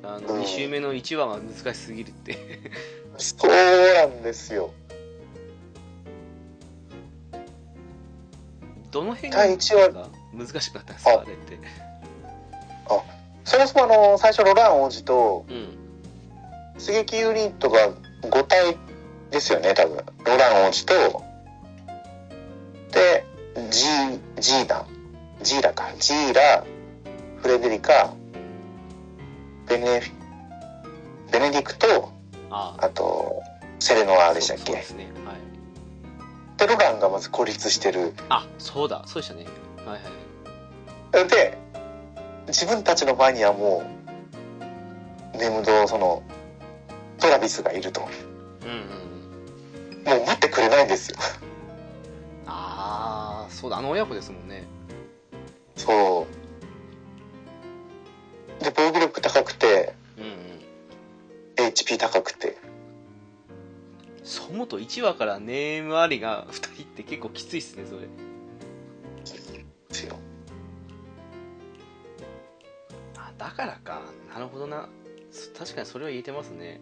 [0.06, 0.42] あのうん。
[0.42, 2.38] 2周目の1話が難しすぎるって。
[3.18, 4.72] そうなんですよ。
[8.90, 11.58] どの辺が第1話、難しくなったんですかああれって。
[13.44, 15.78] そもそもあの、最初ロラン王子とうん。
[16.78, 17.90] 出撃ユニットが
[18.22, 18.76] 5体
[19.30, 20.04] ですよね、多分。
[20.24, 21.22] ロラン王子と、
[22.90, 23.24] で、
[23.70, 24.86] ジー、ジーダン、
[25.42, 26.64] ジーラか、ジーラ、
[27.40, 28.12] フレデリカ、
[29.68, 30.02] ベネ
[31.32, 32.12] ベネディクト、
[32.50, 32.88] ああ。
[32.90, 33.42] と、
[33.78, 34.64] セレノアでしたっけ？
[34.64, 35.08] そうですね。
[35.24, 35.36] はい。
[36.58, 38.14] で、ロランがまず孤立してる。
[38.28, 39.02] あそうだ。
[39.06, 39.46] そうでしたね。
[39.84, 41.28] はいはい。
[41.28, 41.58] で、
[42.48, 43.82] 自分たちの前にはも
[45.34, 46.22] う、ネムド、その、
[47.18, 48.02] トラビスがいると。
[48.02, 48.08] も
[48.62, 48.76] うんうん
[50.06, 50.22] うん。
[50.22, 51.16] う待ってくれないんですよ。
[52.46, 53.78] ああそうだ。
[53.78, 54.64] あの親子ですもんね。
[55.76, 56.43] そう。
[61.74, 62.56] HP 高くて。
[64.22, 68.06] そもと1話からネームありが2人って結構きついっすねそれで
[69.90, 70.16] すよ。
[73.18, 74.00] あだからか
[74.32, 74.88] なるほどな
[75.30, 76.80] そ確かにそれは言えてますね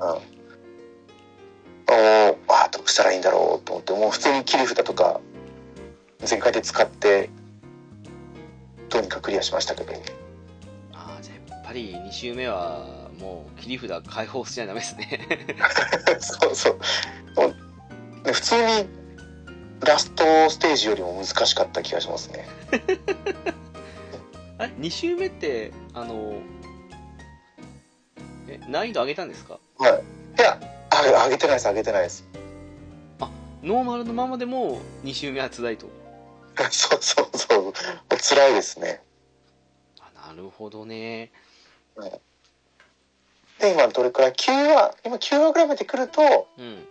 [0.00, 0.08] うん。
[0.08, 5.20] おーあーどうしたらいいんだろうと思って、もう普通に切り札とか、
[6.20, 7.30] 全開で使って、
[8.88, 9.92] どうにかクリアしましたけど。
[10.92, 15.26] ああじゃあやっぱり2周目はもう切り札解放しちゃダメですね
[16.20, 16.78] そうそう。
[18.24, 18.88] 普通に、
[19.84, 22.46] ラストステージよりも難しかった気がしますね。
[24.58, 26.34] あれ？2周目ってあの
[28.48, 29.58] え難易度上げたんですか？
[29.78, 29.92] はい。
[30.38, 30.58] いや、
[30.90, 32.24] あ上げてないです、上げてないです。
[33.62, 35.86] ノーマルのままでも2周目は辛いと
[36.70, 37.72] そうそうそう。
[38.20, 39.02] 辛いですね。
[40.00, 41.30] あなるほどね
[43.62, 46.84] で、今どれくらい ?9 話、今9話ぐらいまで来ると、うん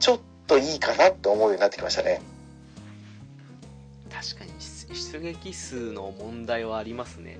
[0.00, 2.20] ちょっといいかなって思うようになってきましたね。
[4.10, 7.38] 確かに出撃数の問題はありますね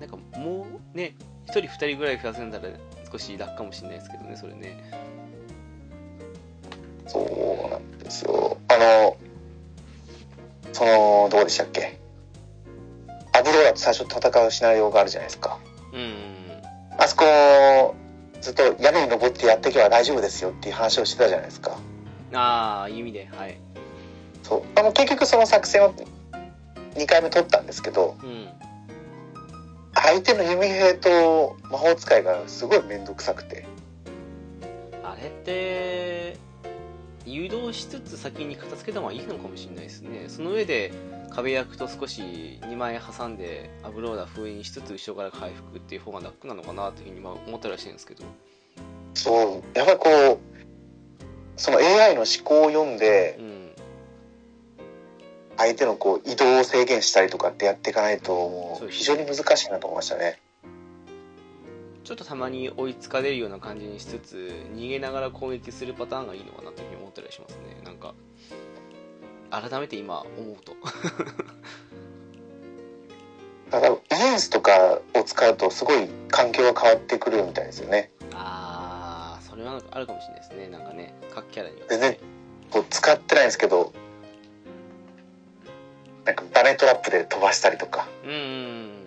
[0.00, 1.14] なんかもうね
[1.46, 2.64] 1人2人ぐらい増やせんだら
[3.10, 4.90] 少し楽かもしれないですけどねそれね
[7.06, 8.58] そうなんですよ。
[8.68, 9.16] あの、
[10.72, 12.00] その、どうでしたっけ？
[13.32, 15.60] アブローラと最初戦うシナリオがあるじゃないですか。
[16.98, 17.94] あそこ、
[18.40, 21.78] ずっと屋根に登ってやっていけば大丈夫ですよっていう話をしてたじゃないですか。
[22.32, 23.58] ああ、意味で、はい。
[24.42, 24.62] そう。
[24.78, 25.94] あの、結局その作戦を
[26.94, 28.48] 2回目取ったんですけど、うん。
[29.94, 33.66] 相手の弓兵と魔法使いがすごい面倒くさくて。
[35.02, 36.36] あれって、
[37.24, 40.26] 誘導しつつ先に片付けた方がいいのかもしれないですね。
[40.28, 40.92] その上で、
[41.34, 48.24] 壁役と少し2枚挟んで、アブローダー封印しつつ後ろから回復っていう方が楽なのかなっていうふうに今思ったりはしてるんですけど。
[49.14, 49.78] そう。
[49.78, 50.38] やっぱりこう、
[51.56, 53.54] その AI の思考を読んでう、ん。
[55.56, 60.40] 相手のこう移動を制限したりとかってやっていかないと、非常に難しいなと思いましたね。
[62.04, 67.82] ちょっとたまに追いつかれるような感じにしつつ、逃げながら攻撃するパターンがいいのかなっていうふうに思ったりはしますね。
[67.84, 68.14] なんか、
[69.60, 70.74] 改めて今思うと。
[73.70, 78.10] だから、イエンスとかを使うとすごい環境が変わってくるみたいですよね。
[78.32, 80.68] あー、それはあるかもしれないですね。
[80.68, 82.18] なんかね、各キャラによって全然
[82.70, 83.92] こう使ってないんですけど、
[86.24, 89.04] なんかバネトラップで飛ばしたりとか、うんうん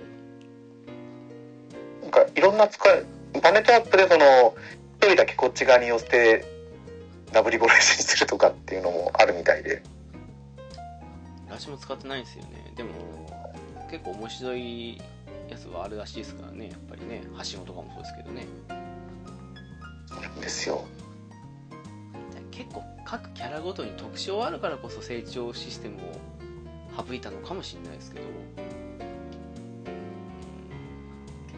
[2.03, 3.05] なんかいろんな使い、
[3.41, 4.55] バネトラップでその、
[4.99, 6.45] 一人だけこっち側に寄せて、
[7.31, 9.83] ダブリボレーシにするとかっていうのもあるみたいで。
[11.57, 11.61] うん。
[11.61, 12.73] 私も使ってないんですよね。
[12.75, 12.91] でも、
[13.89, 14.97] 結構面白い
[15.49, 16.69] やつはあるらしいですからね。
[16.69, 18.45] やっぱりね、橋本とかもそうですけどね。
[20.41, 20.85] ですよ。
[22.57, 26.11] 結構各キャラごとに特徴あるからこそ成長システムを
[27.07, 28.25] 省いたのかもしれないですけど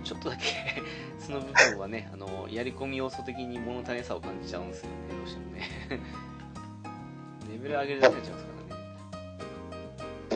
[0.03, 0.43] ちょっとだけ
[1.17, 5.61] その部分はねあのやり込み要素的に物足りなさを感じちゃうんですよねどうしてもね
[7.49, 8.58] レベル上げるだけになっちゃいますからね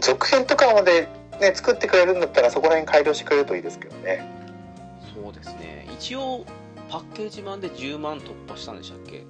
[0.04, 1.08] 続編とかまで
[1.40, 4.30] ね、作ってくれるんだったらそこら辺改良してくれるといいですけどね。
[5.16, 5.88] そうですね。
[5.94, 6.46] 一応
[6.90, 9.24] パッケージ版で10万突破したんでしたっけ？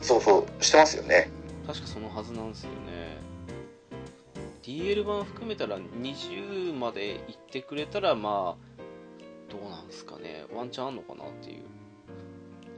[0.00, 1.30] そうそう、してますよね。
[1.66, 3.18] 確かそのはずなんですよね。
[4.62, 7.18] DL 版含めたら20までいっ
[7.52, 10.46] てくれたらまあどうなんですかね。
[10.54, 11.62] ワンチャンあんのかなっていう。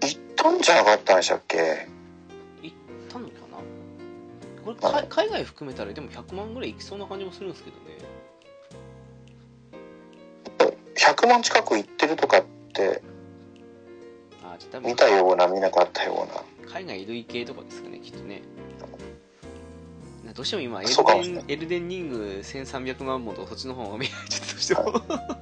[0.03, 1.89] 行ったんじゃなかったんでしたっけ？
[2.62, 2.73] いっ
[3.09, 3.46] たのかな？
[4.67, 4.77] これ
[5.07, 7.85] か海外含めたらでも100万ぐらいいきそうな感じもするんですけどね。
[10.97, 13.01] 100万近く行ってるとかって
[14.43, 16.73] あ多分見たような見なかったような。
[16.73, 18.43] 海外類系とかですかねきっとね。
[20.25, 25.37] などうしても今エルデンエルデンリング1300万本とかそっちの方が見られちゃってどうしても。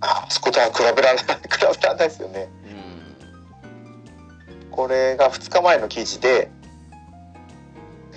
[0.00, 2.50] あそことは比べられない 比べられないですよね。
[4.60, 4.70] うん。
[4.70, 6.50] これが2日前の記事で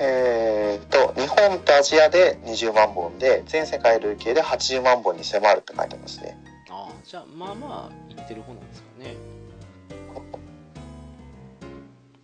[0.02, 6.38] えー、と日本とアジアで20万本で全世界累計で80万本に迫るって書いてますね。
[6.70, 9.16] ああじゃあまあまあいってる方なんですかね。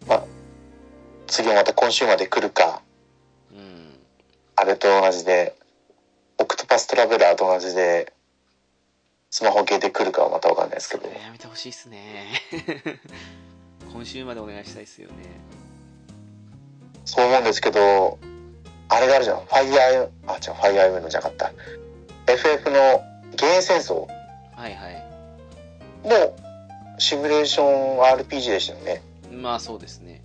[0.08, 0.24] まあ
[1.28, 2.82] 次また今週まで来るか。
[3.52, 4.00] うん。
[4.56, 5.54] あれと同じで
[6.38, 8.14] オクトパストラベラーと同じで
[9.30, 11.10] スマホ系で来るかはまた分かんないですけど。
[11.10, 12.28] やめてほしいっすね。
[13.92, 15.65] 今週までお願いしたいっすよね
[17.06, 18.18] そう思うんですけど
[18.90, 19.38] あれがあるじゃん。
[19.38, 21.52] ファイアーあ違うファイアーエムのじゃなかった。
[22.32, 24.08] FF の幻影戦争
[24.56, 25.06] はいはい。
[26.04, 26.36] も
[26.98, 29.02] シミュレーション RPG でしたよね。
[29.32, 30.22] まあそうですね。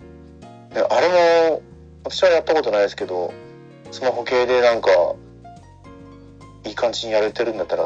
[0.73, 1.09] であれ
[1.49, 1.61] も
[2.03, 3.33] 私はやったことないですけど
[3.91, 4.89] スマホ系でなんか
[6.63, 7.83] いい感じにやれてるんだったら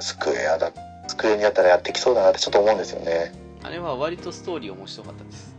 [0.00, 0.72] スクエアだ
[1.06, 3.32] スクエアにやったらやってきそうだなってちょっと思うんですよね。
[3.62, 5.54] あれは割とストーリー面白かったです。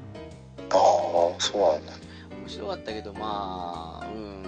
[0.72, 0.80] ああ
[1.40, 1.94] そうなんだ
[2.44, 4.44] 面白かったけどまあうん。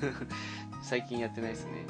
[0.82, 1.86] 最近やってないですね。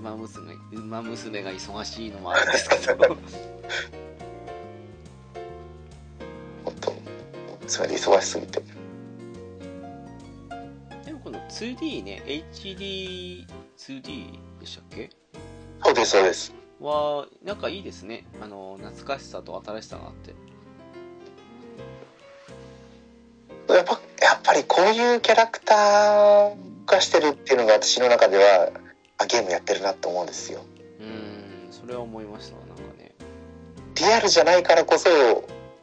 [0.00, 3.16] 馬娘馬娘が忙しいのもあるんですけど。
[6.64, 6.92] ほんと
[7.68, 8.60] それで忙しすぎて。
[11.04, 12.22] でもこの 2D ね。
[12.26, 15.08] HD2D でしたっけ？
[15.84, 16.52] そうですそうです。
[16.80, 18.26] はなんかいいですね。
[18.42, 20.34] あの懐かしさと新しさがあって
[23.68, 26.54] やっぱやっぱりこういうキャラクター
[26.86, 28.70] がしてるっていうのが私の中では
[29.18, 30.64] あゲームやってるなと思うんですよ。
[31.00, 33.12] うんそれは思いましたわなんかね。
[33.96, 35.08] リアルじゃないからこそ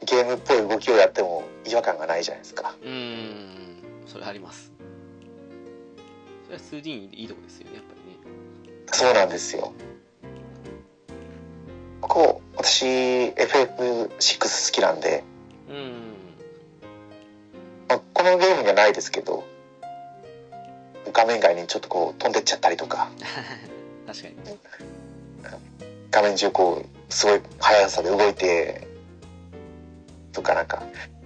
[0.05, 2.75] ゲームっぽい動きをやっても違和感がないじゃないですか。
[2.83, 4.71] うんそれあります。
[6.45, 8.83] それは 2D にいいとこですよねやっぱりね。
[8.91, 9.73] そうなんですよ。
[12.01, 15.23] こう私 FF6 好きなんで、
[15.69, 16.12] うん
[17.87, 19.43] まあこのゲームにはないですけど
[21.13, 23.09] 画面外にちょっとこう飛んでっちゃったりとか。
[24.05, 24.35] 確かに。
[26.11, 28.87] 画面中こう、すごい速さで動いて、
[30.31, 30.83] とかなんか、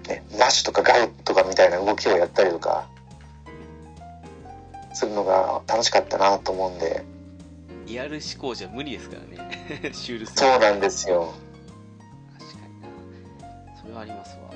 [0.07, 2.87] ね、マッシュとかガウとかみたいな動きをやったりとか、
[4.93, 7.03] するのが楽しかったなと思うんで、
[7.85, 9.91] リアル思考じゃ無理ですからね。
[9.93, 11.33] シュールそうなんですよ。
[12.39, 13.81] 確かにな。
[13.81, 14.46] それはありますわ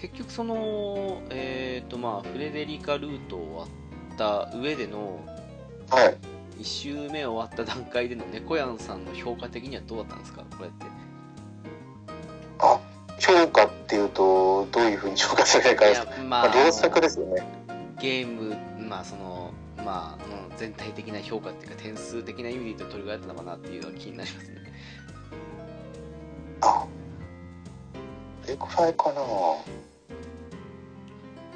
[0.00, 3.70] 結局そのえっ、とまあフレデリカルートを割
[4.14, 5.24] った上での
[5.90, 6.16] はい。
[6.58, 10.40] 1周目終わった段階での猫やんさんの評価的にはどうだったんですか？
[10.40, 10.86] こうやって
[12.58, 12.80] あ、
[13.18, 16.14] 評価っていうと、どういうふうに評価すればいいかですか？
[16.14, 17.42] いやままあ、あ良作ですよね。
[18.00, 18.56] ゲーム
[18.88, 19.52] まあその
[19.84, 24.56] まあ、うん、全体的な評価っていうか点数的な意味で言うとどれぐらいだったのかなっていうのが気になりますね
[28.46, 29.20] れくらいかな。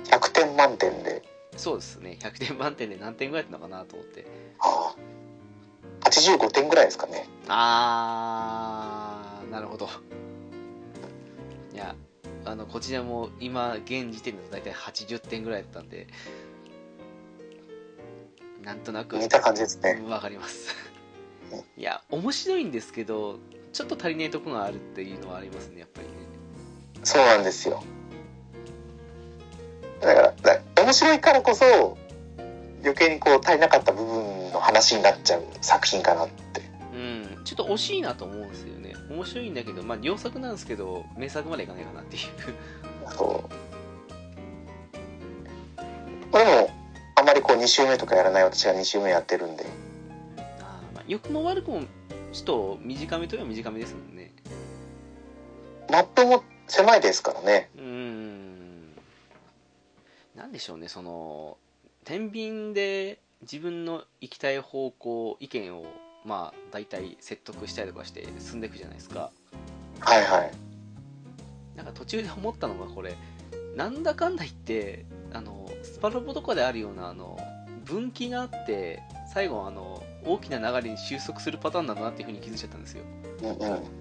[0.05, 1.23] 100点満点で、
[1.57, 2.19] そうですね。
[2.21, 4.27] 100点満点で何点ぐらいだったのかなと思って。
[4.61, 4.95] あ
[6.05, 7.29] 85点ぐらいですかね。
[7.49, 9.89] あーなるほど。
[11.73, 11.95] いや
[12.45, 16.09] あのこちらも今現時点だと大体80点ぐらいだったんで
[18.65, 20.03] なんとなく似た感じですね。
[20.09, 20.75] わかります。
[21.77, 23.39] いや面白いんですけど
[23.73, 26.13] ちょっと足りないところがあるっていうのはありますねやっぱりね
[27.03, 27.83] そうなんですよ。
[30.01, 31.99] だから、だ面白いからこそ、
[32.83, 36.63] 余計にこう足りなかった部分の話になっちゃう作品かなって。
[36.95, 42.23] うんちょっと惜しいなと思うんですよね面白いんだけどまあ良作なんですけど名作までいかないかなっていう
[43.17, 43.55] そう。
[46.33, 46.71] まあでも、
[47.17, 49.67] あまりこう2周目とかやらない私が2周目やってるんで。
[50.61, 51.83] あーまあ良くも悪くも
[52.33, 54.33] ちょっと短めといえば短めですもんね
[55.91, 57.69] マップも狭いですからね。
[57.77, 58.95] うーん
[60.37, 61.57] なんでしょうねその
[62.05, 65.85] 天秤で自分の行きたい方向意見を
[66.25, 69.31] まあ大体説得したりとかして進んでいくじゃないですか
[70.01, 70.51] はいはい。
[71.77, 73.17] なんか途中で思ったのがこれ
[73.77, 77.39] なんだかんだ言ってあのスパロボとかであるようなあの
[77.85, 79.03] 分岐があって
[79.33, 83.05] 最後あの大きな流れに収束するパターンなんだなっていうふうに気づいちゃったんですよ
[83.43, 84.00] うんうん。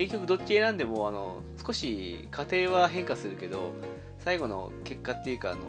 [0.00, 3.74] 結局どっち選んでもあの少し過程は変化するけど
[4.18, 5.60] 最後の結果っていうかあの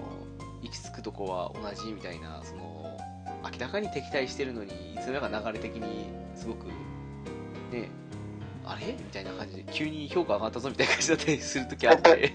[0.61, 2.97] 行き着くとこは同じみたいなその
[3.43, 6.67] 明らかに敵対してるのにいつの間にか流れ的にすごく
[7.73, 7.89] ね
[8.63, 8.93] あれ？
[8.93, 12.33] みたいな感じで急に評価上がったぞみたいな感じだったりする時あって。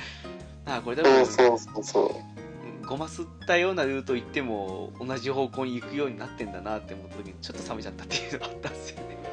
[0.64, 2.22] あこれ多分そうそうそ
[2.82, 2.86] う。
[2.86, 9.23] ごますったようなルート行っても同じ方向に行くようになってんだなって思った時にちょっと冷めちゃったっていうのがあったんですよね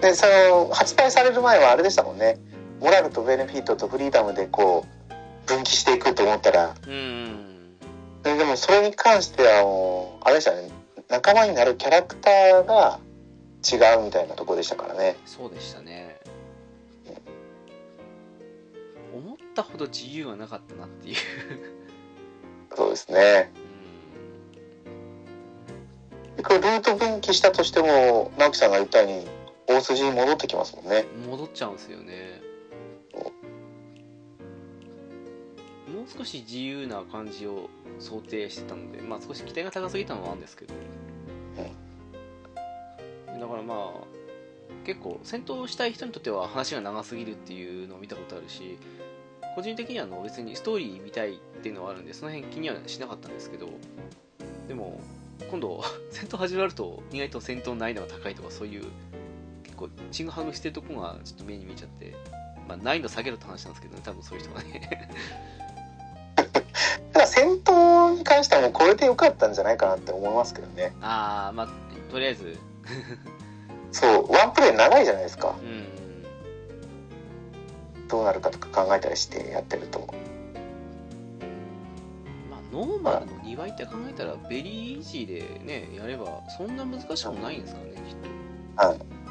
[0.00, 2.38] で、その、発売される前はあれでしたもんね。
[2.80, 5.14] モラルとベネフィットとフリーダムでこう、
[5.46, 7.78] 分岐していくと思ったら、うーん
[8.22, 10.70] ででもそれに関してはもう、あれでしたね。
[11.08, 12.98] 仲間になるキャラクターが
[13.64, 15.16] 違うみたいなところでしたからね。
[15.26, 16.18] そうでしたね
[19.14, 21.16] 思ったほど自由はなかったなっていう
[22.74, 23.52] そうですね。
[26.42, 29.28] これルート分岐したとしても、直樹さんが言ったように、
[29.66, 31.02] 大筋に戻ってきますもんね。
[31.02, 32.42] ん戻っちゃうんですよね。
[35.92, 40.74] もう少し自由な感じを想定してたのでまあ少し期待が高すぎたのはあるんですけど。
[43.44, 44.14] だからまあ
[44.86, 48.78] 結構戦闘したい人にとっては話が長すぎるっていうのを見たことあるし
[49.54, 53.68] 個人的にはあの別にストーリー見たいっていうのはあるんでその辺気にはしなかったんですけど
[54.68, 55.00] でも
[55.50, 58.84] 今度戦闘始まると意外と戦闘難易度が高いとかそういう
[59.74, 62.14] 結構チングハグしてるとこがちょっと目に見えちゃって、
[62.68, 65.10] まあ、難易度下げろって話なんですけどね多分そういう人がね
[67.12, 70.94] ただ戦闘に関してはもうこれで良かったんじゃないかなって思いますけどね。
[71.00, 71.68] ああまあ
[72.10, 72.56] とりあえず
[73.92, 75.54] そう、ワンプレイ長いじゃないですか。
[75.62, 75.84] うん
[78.08, 80.12] どうなるかとか考えたりしてやってると。
[82.50, 88.16] まあノーマルの2倍って考えたらベリーイージーでねやればそんな難しくもないんですかねきっ
[88.76, 89.23] と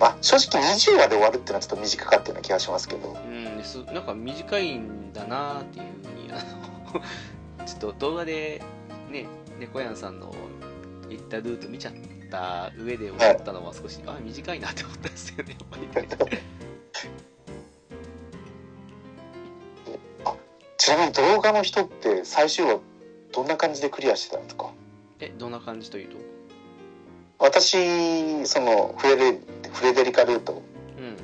[0.00, 3.10] まあ、正直20話で終わるっていうのはちょっと短かったような気がしますけど。
[3.12, 3.82] うんです。
[3.84, 7.02] なんか短いんだなっていうふうにあの
[7.66, 8.62] ちょっと動画で
[9.10, 9.26] ね
[9.58, 10.32] 猫やんさんの
[11.10, 11.94] 行ったルート見ちゃっ
[12.30, 16.38] た上で思ったのは少し、あ 短いなって思ったんですよねやっぱり。
[20.76, 22.78] ちなみに動画の人って最終話
[23.32, 24.70] どんな感じでクリアしてたんですか？
[25.20, 26.16] えどんな感じというと？
[27.38, 29.40] 私、そのフレデ、
[29.72, 30.62] フレデリカルート、
[30.98, 31.16] うん。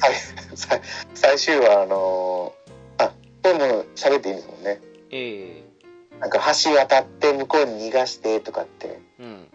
[0.00, 0.14] はい、
[0.54, 0.80] 最
[1.14, 2.54] 最終話、あの
[2.98, 3.12] あ、こ
[3.44, 4.80] れもう喋っていいんですもんね。
[5.10, 6.18] ええ。
[6.18, 9.46] なんか橋渡って向こうに逃がしてとかってうん。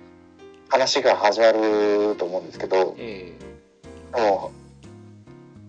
[0.70, 3.34] 話が始まると思うんですけど、え
[4.14, 4.52] も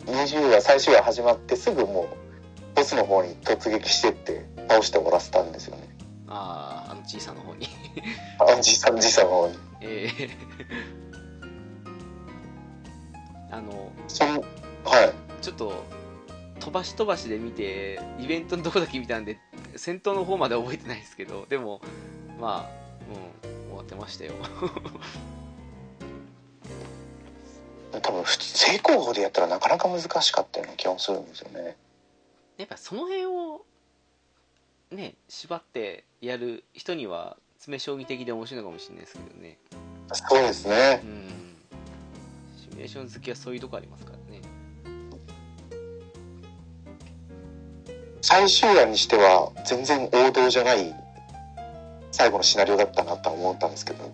[0.07, 5.89] う、20話、最終話始まってすぐもう、ボスの方に突撃してって倒して終わらせたんですよね。
[5.89, 7.66] えあああの小さな方に。
[8.39, 9.70] あのじいさん、じいさんの方に。
[9.81, 10.31] ええ
[13.51, 15.43] あのそんはい。
[15.43, 15.85] ちょっと
[16.61, 19.39] 飛ばし飛ばしで見てイベントのとこだけ見たんで
[19.76, 21.81] 戦闘の方までは覚えてないですけどでも
[22.39, 22.81] まあ
[23.45, 24.35] うん終わってましたよ
[28.03, 31.76] 多分、普通正攻法でやったらなかなか難しかったような気がするんですよね。
[32.57, 33.64] やっぱその辺を
[34.93, 39.58] ね縛ってやる人には詰将棋的で面白いのかもしれないですけどね
[40.12, 41.06] そうですねう。
[41.06, 41.28] ん
[42.58, 44.40] シミュレーション好きはそういうとこありますからね
[48.22, 50.94] 最終話にしては全然王道じゃない
[52.11, 54.11] 最後のシナリオだったなとは思ったんですけど。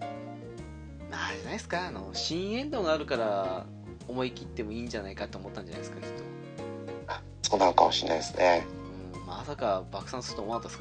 [1.12, 3.64] あれじゃないですかあの新エンドがあるから
[4.08, 6.16] 思い切ってもいいんじゃないかと思ったんじゃないですかきっと
[7.42, 8.66] そうなのかもしれないですね。
[9.14, 10.78] うんまさか爆散すると思わなかっ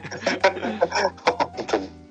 [0.00, 0.80] たですからね
[1.56, 2.03] 本当に。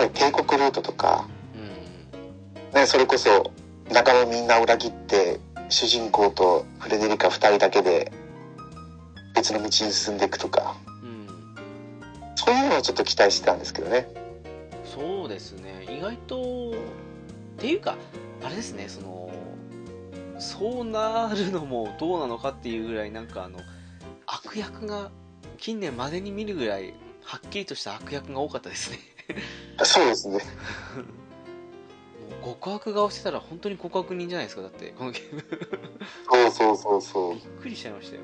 [0.00, 2.74] ぱり帝国ルートとか、うん。
[2.74, 3.52] ね、それこそ
[3.90, 5.38] 仲間みんな裏切って
[5.68, 8.12] 主人公とフレデリカ2人だけで
[9.34, 10.76] 別の道に進んでいくとか。
[11.02, 11.26] うん。
[12.36, 14.08] そういうのをちょっと期待してたんですけどね。
[14.84, 15.86] そうですね。
[15.88, 16.74] 意外とっ
[17.58, 17.96] ていうか
[18.42, 19.30] あれですねその
[20.38, 23.58] そうなるのもどうなのかっていうぐらいなんかあの
[24.26, 25.10] 悪役が
[25.58, 28.98] 近年までに見るぐらいはっきりとした悪役が多かったですね
[29.82, 30.40] そうですね。
[32.42, 35.44] もう極悪顔してたら本当に極悪人じゃないですかだってこのゲーム
[36.24, 36.76] そうそう。
[36.76, 38.22] そうそびっくりしちゃいましたよ。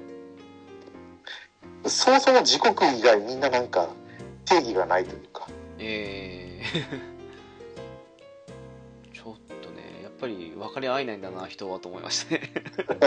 [1.84, 3.88] うそもそも自国以外みんななんか
[4.44, 5.48] 定義がないというか。
[5.78, 7.16] えー。
[9.12, 12.52] ちょっとねやっぱり分かり合えないんだな人はと思いましたね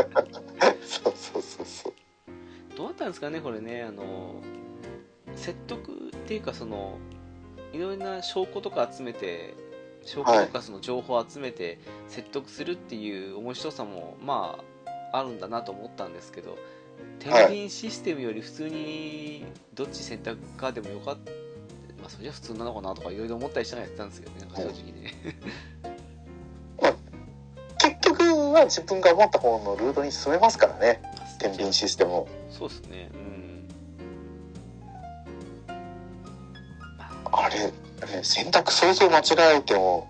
[0.86, 1.94] そうそうそうそう。
[2.78, 4.42] どうだったんですかねこれねあの
[5.36, 6.98] 説得っていうかその
[7.74, 9.56] いろいろな証拠とか集めて
[10.06, 14.60] 証拠とかその情報を集めて説得するっていう面白さもま
[15.12, 16.58] ああるんだなと思ったんですけど
[17.20, 21.32] 天秤システムより普通にどっち選択かでもよかった。
[22.00, 25.14] まあそれじゃ普通なのかなとかいろいろ思ったりしながらやってたんですけどねなんか正直ね。
[27.82, 31.02] 結局は自分が思った方のルートに進めますからね。
[31.40, 32.28] 天秤システムを。
[32.50, 33.10] そうですね
[37.42, 40.08] あれ、ね、選択想像間違えても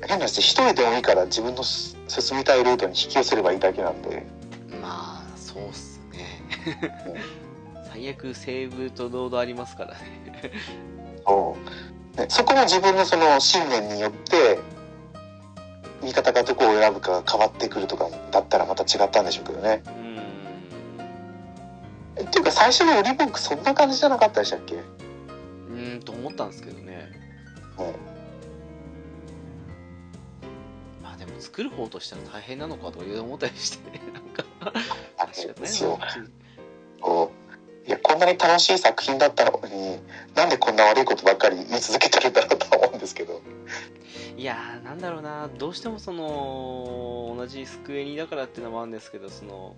[0.00, 4.24] 変な話一人でもいいから自分のす進みたいルートに引き寄せればいいだけなんで。
[4.80, 6.42] まあそうっすね。
[7.90, 9.98] 最悪セーブとロードありますからね。
[11.26, 11.56] そ
[12.16, 12.20] う。
[12.20, 14.60] ねそこも自分のその信念によって
[16.02, 19.82] 味方がどこを選ぶかが変わってくるとかだったらまた違ったんでしょうけどね。
[22.18, 22.26] うん。
[22.26, 24.76] っていうか最初の売り文句そんな感じじゃなかったでしたっけ？
[25.96, 27.10] んと思ったんですけどね。
[27.78, 27.86] うん
[31.02, 34.44] まあでも作る方としたら大変なのかとかいろいろ思ったりしてねなんか。
[35.18, 35.98] あれ仕方ないですよ。
[37.04, 37.88] う。
[37.88, 40.00] いやこんなに楽しい作品だったのに
[40.34, 43.40] なんでこんな悪いことばっかり言い続けてるんだろうとは思うんですけど。
[44.36, 45.48] いやーなんだろうな。
[45.56, 49.76] どうしてもその同じスクエニだからっていうのもあるんですけどその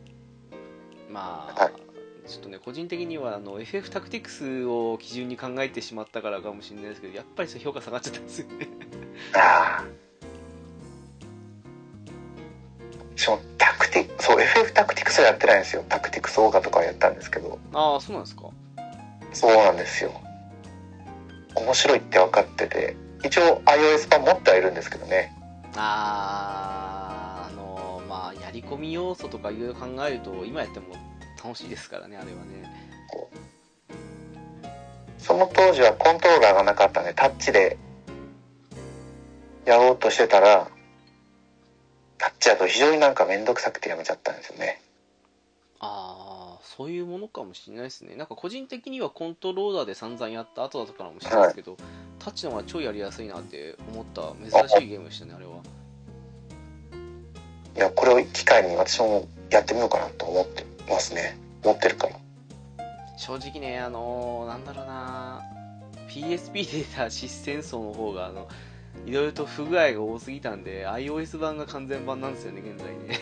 [1.11, 1.88] まあ、はい
[2.29, 8.69] ちょっとね個人的にはあの FF タクティクスを基準に考えてしまったからかもしれないですけどやっぱり評価下がっちゃったんですよね。
[9.35, 9.85] ああ
[13.17, 15.85] そのタクティそう FF タクティクスはやってないんですよ。
[15.89, 17.59] タクティクスオーガとかはやったんですけど。
[17.73, 18.43] ああそうなんですか。
[19.33, 20.13] そうなんですよ。
[21.55, 25.33] 面白いって分かってて一応 iOS 版持ってはいるんですけどね。
[25.77, 30.87] あーあのまあやり込み要素とかいろいろ考えると今やっても
[31.43, 32.89] 楽しいですからねあれはね。
[35.19, 37.77] その当時はコントローラーがなかったんでタッチで
[39.67, 40.69] やろうとしてたら
[42.17, 44.81] タッチだと非常になんか面倒くさくてやめちゃったんですよね。
[45.81, 48.17] ああそういうものかもしれないですね。
[48.17, 51.77] なんか個人的にはコントローラーで散々やった後だったかもしれないですけど、
[52.19, 55.53] タッチの方が超やりやすいなって思った珍しいゲームでしたねあれは。
[57.77, 61.39] いやこれを機会に私もやってみようかなと思ってますね。
[61.65, 62.17] 持ってるから
[63.17, 65.43] 正直ねあのーなんだろうな。
[66.09, 68.49] PSP で出たシス戦争の方があの
[69.07, 73.19] いろいろと不具合が多すぎたんで iOS 版が完全版なんですよね現在ね。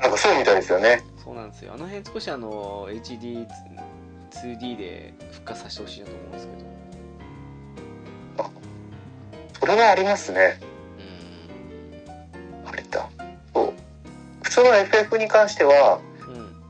[0.00, 1.02] なんかそうみたいですよね。
[1.22, 1.72] そうなんですよ。
[1.72, 6.64] あの辺少しあの HD2D で復活させてほしいなと思うんですけど。
[9.60, 10.60] それはありますね。
[12.66, 13.08] うあれだ。
[13.54, 13.72] そう。
[14.42, 16.00] 普通の FF に関しては、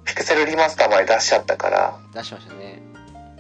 [0.05, 2.83] ピクセルリマスターまで出しちゃったから、出しましたね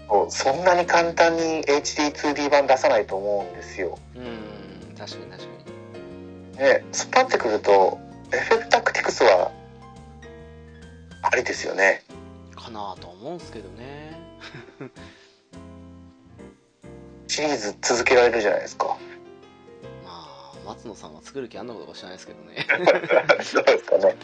[0.09, 3.99] そうそんなに簡単に HD2D 版出さないと思うんですよ。
[4.15, 7.99] うん確かに確かにね、突っ張ってくると、
[8.31, 9.51] FF タクティクスは、
[11.23, 12.05] ありですよね。
[12.55, 14.19] かなと思うんですけどね
[17.27, 18.97] シリーズ続けられるじゃないですか。
[20.05, 22.67] まあ松野さんは作る気あんのことか知らないですけどね
[23.43, 24.17] そうですかね。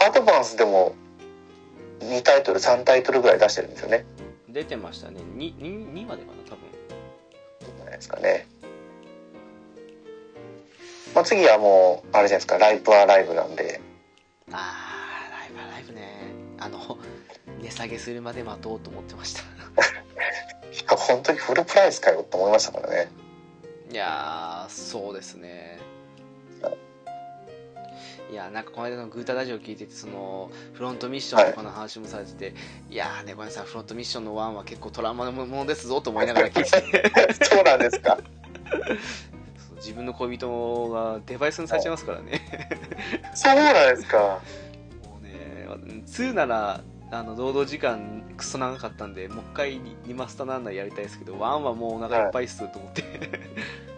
[0.00, 0.94] アドバンスでも
[2.00, 4.06] 2タイトル3タイトルぐらい出してるんですよね。
[4.48, 5.20] 出てましたね。
[5.36, 6.58] 2, 2, 2までかな多分。
[7.60, 8.46] じゃないですかね。
[11.14, 12.58] まあ、次はもうあれじゃないですか。
[12.58, 13.80] ライブはライブなんで。
[14.52, 16.18] あーライブはライブね。
[16.58, 16.98] あの
[17.60, 19.42] 値下げするまで待とうと思ってました。
[20.72, 23.10] いや本当にフルプライスかよと思いましたからね。
[23.90, 25.78] いやーそうですね
[28.30, 32.54] いやなんかこの間のグータラジオ聞いててそのフロントミッションとかの話もされてて、
[32.88, 38.18] い、やーねごめんなさいフロントミッションの1は結構トラウマのものですぞと思いながら聞いてて そうなんですか。
[39.76, 42.40] 自分の恋人がデバイスにされちゃいますからね。
[43.34, 44.40] そうなんですか。
[45.04, 45.66] もうね
[46.06, 53.02] 2ならあの労働時間クソ長かったんでもう一回リリマスターなんならやりたいですけど1はもうお腹いっぱいっすと思って、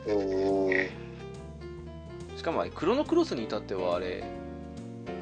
[0.07, 1.09] うー。
[1.09, 1.12] ん
[2.43, 4.25] しかもあれクロノクロスに至ってはあれ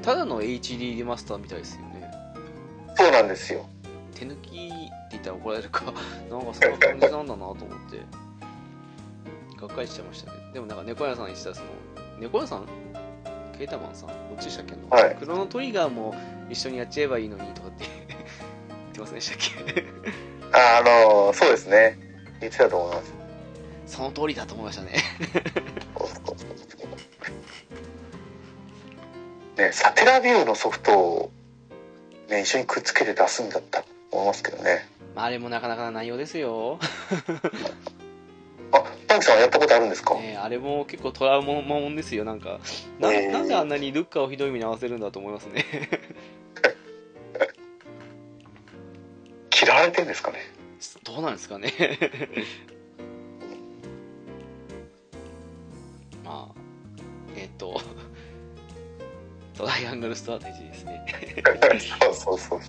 [0.00, 2.10] ただの HD リマスターみたいですよね。
[2.96, 3.68] そうなんですよ。
[4.14, 4.54] 手抜きって
[5.10, 5.84] 言ったら怒られるか。
[6.30, 7.58] なんかそんな感じなんだなと思っ
[7.90, 7.98] て。
[9.60, 10.38] がっかりしちゃいましたね。
[10.54, 11.66] でもなんか猫屋さん言ってたその
[12.18, 12.64] 猫屋さん？
[13.58, 14.08] ケータマンさん？
[14.08, 15.16] どっちでしたっけ、はい。
[15.16, 16.14] クロノトリガーも
[16.48, 17.84] 一緒にやっちゃえばいいのにとかって。
[18.16, 19.84] 言ってませんでしたっけ？
[20.52, 21.98] ああのそうですね。
[22.40, 23.12] 言ってたと思います。
[23.84, 24.92] その通りだと思いましたね
[29.60, 31.30] ねサテラビューのソフトを、
[32.28, 34.88] ね、一緒にくっつけて出すんだったらと思いますけどね。
[35.14, 36.78] まああれもなかなかな内容ですよ、
[38.72, 42.24] あパンクさんはやったことあるんですか、ね、あれも結構トラウマもんですよ。
[42.24, 42.60] なんか
[42.98, 43.30] なえー。
[43.30, 45.64] なんであんなにルッカーをひどい目に合わせるんだと思いますね。
[49.62, 50.38] 嫌われてんですかね？
[51.04, 51.72] どうなんですかね。
[56.24, 56.54] まあ
[57.36, 57.80] えっ、と
[59.60, 61.04] トライアングルストラテジーですね。
[62.00, 62.60] そうそうそう。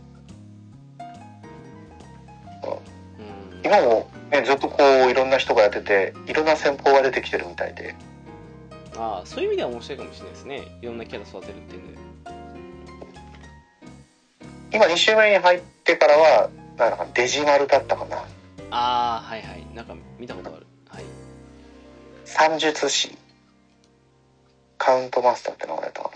[3.18, 3.62] うん。
[3.64, 4.78] 今も、ね、ずっとこ
[5.08, 7.96] ういろんな人がやってていろんな戦法が出てきてるみたいで。
[8.98, 10.64] ああそういう意味では面白いかもしれないですね。
[10.82, 12.02] いろんなキャラ育てるっていうんで。
[14.74, 18.18] 今2週目に入ってからはなんだかデジマルだったかな。
[18.70, 19.66] ああはいはい。
[19.74, 20.68] なんか見たことある。
[20.90, 21.06] はい。
[22.26, 23.18] 算術師。
[24.78, 26.11] カウントマスターって名前だった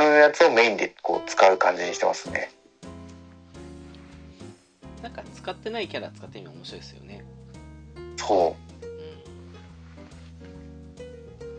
[0.00, 2.50] やつをメインでこう使う感じにしてますね。
[5.02, 7.24] なんか使ってないキャラ使ってみるの面白いですよね。
[8.16, 8.62] そう。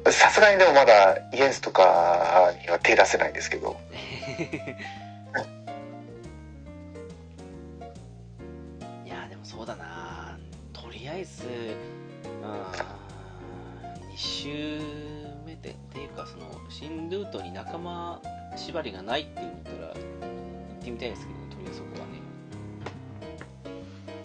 [0.07, 3.77] んうさすがにでもまだイエンスとかには手出せないんですけど。
[9.05, 10.37] いやでもそうだな。
[10.71, 11.43] とりあえず
[14.13, 14.83] 2周目でっていう
[16.23, 18.21] かその新ルートに仲間
[18.55, 19.95] 縛りがないって言ったら行
[20.81, 22.21] ってみたいですけどとりあえずそこはね。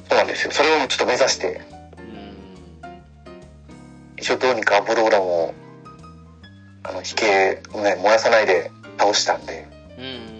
[0.08, 0.52] そうなんですよ。
[0.52, 1.60] それをちょっと目指して
[1.98, 2.36] うん。
[4.16, 5.54] 一応どうにかアブローラも
[6.84, 9.66] あの引けをね燃やさないで倒したんで。
[9.98, 10.38] うんうん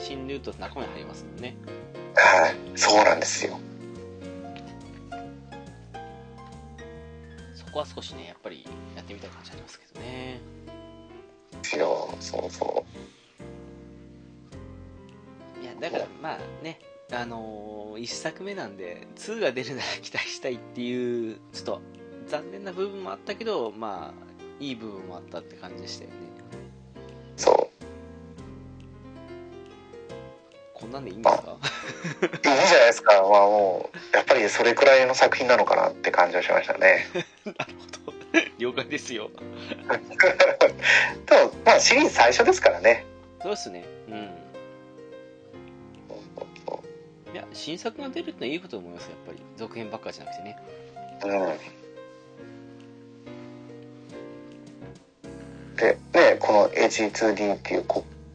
[0.00, 1.54] 新ルートって仲間に入りますもんね。
[2.16, 2.54] はい。
[2.74, 3.60] そうなんですよ
[7.80, 8.64] は少しねやっぱり
[8.96, 10.40] やってみたい感じありますけどね。
[11.62, 12.84] ですよそうそ
[15.60, 16.78] いやだからまあね
[17.12, 21.80] あのー、1作目なんで2が出るなら期待したいっていうちょっと
[22.28, 26.16] 残念な部分もあったけどまあいい部分もあったって感じでしたよね。
[27.36, 27.40] う。
[27.40, 27.70] そ
[30.74, 31.56] こんなんでいいんですか？
[32.22, 33.12] ういいじゃないですか。
[33.14, 37.06] まあもうやっぱりそれくらいの作品なのかなって感じはしましたね
[37.58, 37.74] なる
[38.04, 38.18] ほど。
[38.58, 39.30] 了解ですよ。
[41.26, 43.04] でもまあシリーズ最初ですからね。
[43.42, 43.84] そうですね。
[44.08, 44.14] うん。
[47.32, 49.38] いや新作が出るってのはいいこと思いますやっぱり。
[49.56, 50.58] 続編ばっかじゃなくてね。
[51.24, 51.58] ううん。
[55.76, 57.84] でねこの HD2D っていう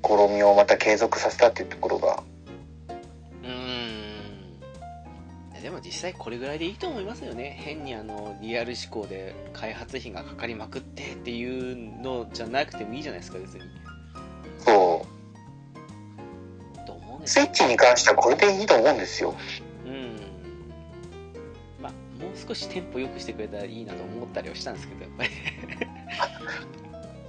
[0.04, 2.24] 試みをまた継続させたっていうところが
[5.76, 7.58] も実際これぐらいでいいと思いますよね。
[7.60, 13.64] 変にあのリアル思考で開発費がかかりまくってっていうのじゃなくてもいいじゃないですか別に。
[14.60, 15.06] そ
[16.84, 16.88] う。
[16.88, 19.36] と思うんですスイッチに関してはこれでいいと思うんですよ。
[19.86, 20.20] うん。
[21.82, 25.30] まあもう少しテンポ良くしてくれたらいいなと思ったりはしたんですけどやっぱり。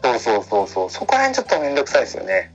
[0.02, 0.90] そうそうそうそう。
[0.90, 2.52] そこら辺ちょっとめんどくさいですよね。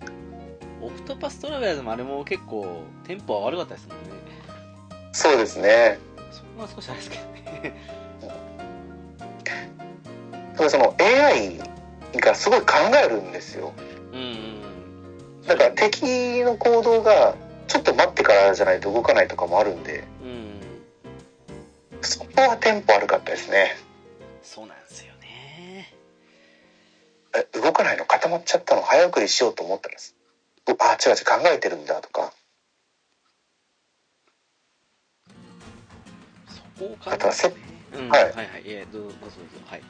[0.81, 4.20] オクトパストラベラーズもあれも結構テンポは悪かったですもんね
[5.11, 5.99] そうですね。
[6.31, 7.91] そこは少しあれですけどね。
[10.69, 11.59] その AI
[12.19, 13.73] がすごい考えるんですよ。
[14.13, 14.61] うんうん
[15.47, 17.35] だから敵の行動が
[17.67, 20.03] ちょっと待ってからじゃないと動かないとかもあるんで。
[20.23, 20.61] うん。
[22.01, 23.75] そこはテンポ悪かったですね。
[24.43, 25.93] そうなんですよね。
[27.35, 30.15] え動かないの固まっちゃったの早送りしようと思ったんです。
[30.67, 32.33] うあ違う違う考えてるんだとか
[37.05, 37.47] あとはせ
[37.93, 38.09] うん。
[38.09, 38.33] はいはい。
[38.35, 39.65] はいえーどうぞどうぞどうぞ。
[39.67, 39.81] はい。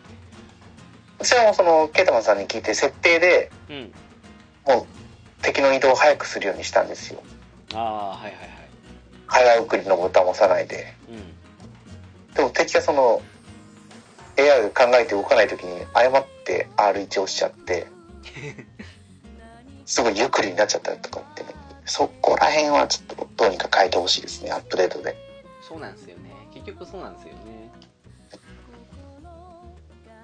[1.20, 3.94] 私はもうそのケータマンさんに聞いて設定でうん。
[4.68, 4.86] もう
[5.44, 7.22] 敵の移動を早くするようにしたんですよ。
[7.74, 8.50] ああはいはいはい。
[9.28, 10.94] 早送りのボタンを押さないで。
[11.10, 12.34] うん。
[12.36, 13.22] でも敵がその
[14.38, 17.88] AI が考えて動かない時に誤って R1 押しちゃって
[19.86, 21.50] すごいゆっくりになっちゃったりとかってね
[21.86, 25.16] そこら辺はちょっとどうにか変えてほしいですねアップデートで。
[25.68, 26.31] そうなんですよね
[26.66, 27.72] 結局そうなんですよね。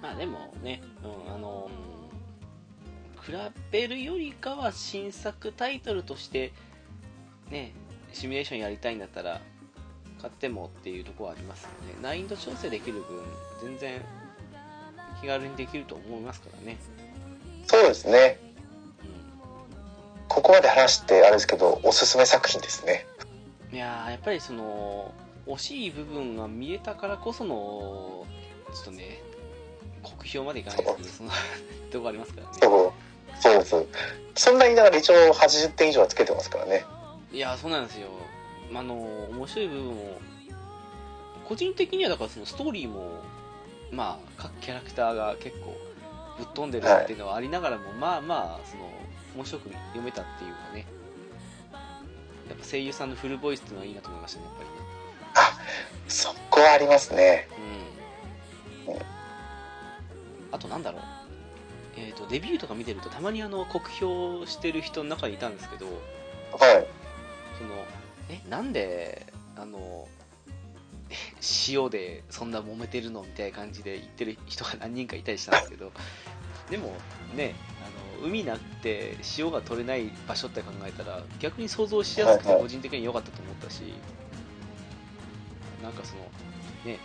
[0.01, 1.97] まあでもね、うん、あの、うん
[3.27, 3.33] 比
[3.71, 6.53] べるよりかは新作タイトルとして
[7.51, 7.73] ね
[8.13, 9.41] シミュレーションやりたいんだったら
[10.21, 11.95] 買ってもっていうところはありますよね。
[12.01, 13.21] 難易度調整できる分
[13.61, 14.01] 全然
[15.21, 16.77] 気軽にできると思いますからね。
[17.67, 18.39] そうですね。
[19.03, 19.05] う
[20.29, 23.05] ここまで話してあれですけどおすすめ作品ですね。
[23.73, 25.13] んいやーやっぱりその
[25.47, 28.25] 惜しい部分が見えたからこその
[28.73, 29.21] ちょっとね
[30.03, 31.31] 酷評までいかないですけどその
[31.91, 32.53] とこありますからね。
[33.39, 33.81] そうそう。
[33.81, 33.87] で
[34.35, 36.85] すそんなにだから一応80点以上はつけてますからね。
[37.31, 38.09] いやそうなんですよ。
[38.73, 40.21] あの面白い部分も
[41.47, 43.21] 個人的にはだからそのストーリーも
[43.91, 45.77] まあ各キャラクターが結構
[46.37, 48.89] ぶっ飛んでるっていうのはありながらも、まあまあその
[49.35, 50.85] 面白く読めたっていうかね。
[52.49, 54.69] やっぱ声優さんのフルボイスっていうのはいいなと思いましたねやっぱり。
[54.69, 54.76] ね
[56.07, 57.47] そこはありますね。
[58.87, 58.95] うん。
[60.51, 61.01] あとなんだろう。
[61.97, 66.87] えっ、とデビューとか見てるとたまにあの酷評してる人の中にいたんですけどはい。
[67.57, 67.85] その
[68.29, 69.25] えなんで
[69.55, 70.07] あの
[71.09, 71.15] え
[71.69, 75.91] 塩でそんな揉めてるのみたいな感じで言ってる人が何人かいたりしたんですけど
[76.69, 76.93] でも
[77.35, 83.93] ねあの海なくて塩が取れない場所って考えたら逆に想像しやすくて個人的に良かったと思ったし、
[85.81, 86.21] なんかその
[86.85, 86.99] ね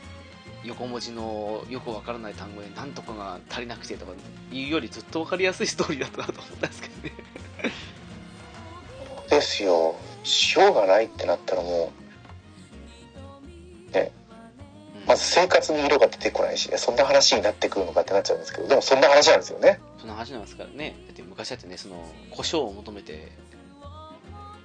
[0.64, 4.12] 横文字のよくわからない単語で何とかが足りなくてとか
[4.52, 7.12] いうよりずっとわかりやすいストーリーだったなと思ったんですけどね。
[9.28, 9.96] ですよ。
[10.56, 11.92] 塩がないってなったらも
[13.90, 14.12] うね
[15.00, 15.06] うん。
[15.06, 19.80] まず生活に色が出てこないし、ね、そんな話になってくるのかってなっちゃうんですけどでもそんな話なんですよね。
[19.98, 20.96] その話なんですからね。
[21.06, 23.32] だって昔だってねその胡椒を求めて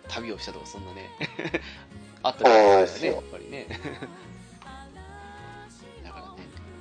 [0.08, 1.10] 旅をしたとかそんなね
[2.24, 3.08] あったりそうですね。
[3.12, 3.68] やっぱりね。
[6.04, 6.30] だからね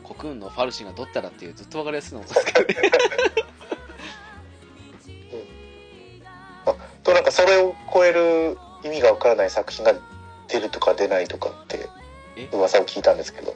[0.02, 2.90] コクーンのファルシーがどったらっていうずっとわかりやすいのもそうですけどね
[7.02, 9.94] となんかそれを超える意味がわからない作品が
[10.48, 11.88] 出るとか出ないとかって
[12.36, 12.48] え？
[12.52, 13.54] 噂を聞いたんですけど。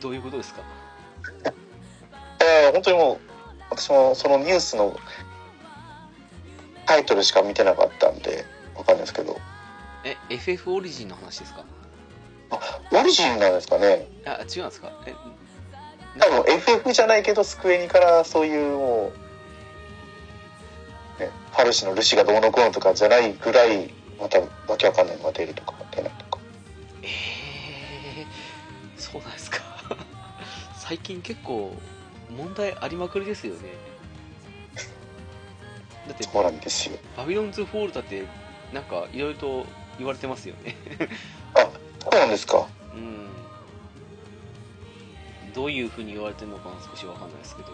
[0.00, 0.62] どういうことですか？
[2.42, 3.18] えー本当にもう
[3.70, 4.96] 私もそのニュースの
[6.86, 8.44] タイトルしか見てなかったんで
[8.74, 9.38] わかんないですけど
[10.04, 11.64] え FF オリジンの話ですか？
[12.92, 14.08] オリジンなんですかね。
[14.26, 14.90] あ違うんですか？
[15.06, 15.14] え
[16.18, 19.12] 多分 FF じゃないけどスクエニからそういうも
[21.18, 24.46] う、ね、ファルシのルシがどうのこうのとかじゃないぐらいまたわ
[24.76, 26.38] けわかんないのが出るとか出ないとか。
[27.02, 29.58] えー、そうなんですか？
[30.78, 31.74] 最近結構
[32.36, 33.60] 問題ありまくりですよね。
[36.08, 36.98] だってそうなんですよ。
[37.16, 38.24] バビロンズ・フォールだって
[38.72, 39.66] なんかいろいろと
[40.00, 40.76] 言われてますよね。
[42.00, 42.66] そうなんですか。
[42.94, 43.28] うん。
[45.52, 47.72] どういうふうに言われてるのかは少しわかんないですけど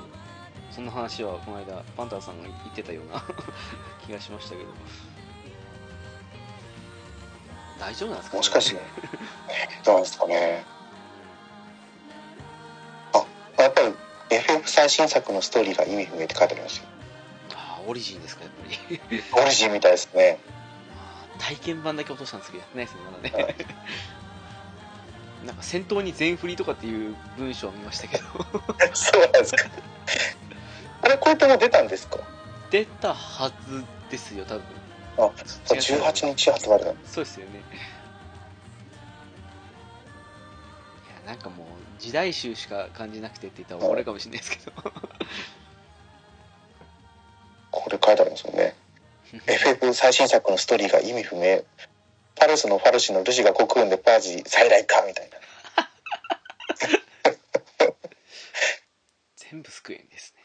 [0.72, 3.22] そんな話はこの間パンタンさんが言ってたような
[4.04, 4.64] 気がしましたけど。
[7.78, 8.80] 大丈夫なんですか、もしかして。
[9.84, 10.64] どうなんですかね。
[13.12, 13.94] あやっぱり
[14.30, 16.86] FF 最新作のストーリーが意味不明って書いてありますよ。
[17.86, 18.64] オリジンですかやっぱ
[19.10, 19.22] り。
[19.42, 20.40] オリジンみたいですね。
[21.38, 23.56] 体験版だけ落としたんですけどやってないですねまだはね
[25.46, 28.24] なんか戦闘に全振りとかっていう文章を見ましたけど。
[28.94, 29.64] そうなんですか。
[31.02, 32.18] あれ、こういったの出たんですか？
[32.70, 34.62] 出たはずですよ多分。
[35.18, 35.22] あ、
[35.68, 36.92] 18日発売だ。
[37.06, 37.60] そうですよね。
[37.60, 37.62] い
[41.26, 44.72] やなんかもう時代集しか感じなくてって言ったら俺かもしれないですけど。
[47.70, 48.74] これ書いてありますよね。
[49.46, 51.64] FF 最新作のストーリーが意味不明。
[52.36, 55.36] パルスのファルシのルシが国運でパージ再来かみたいな。
[59.36, 60.42] 全部救えんですね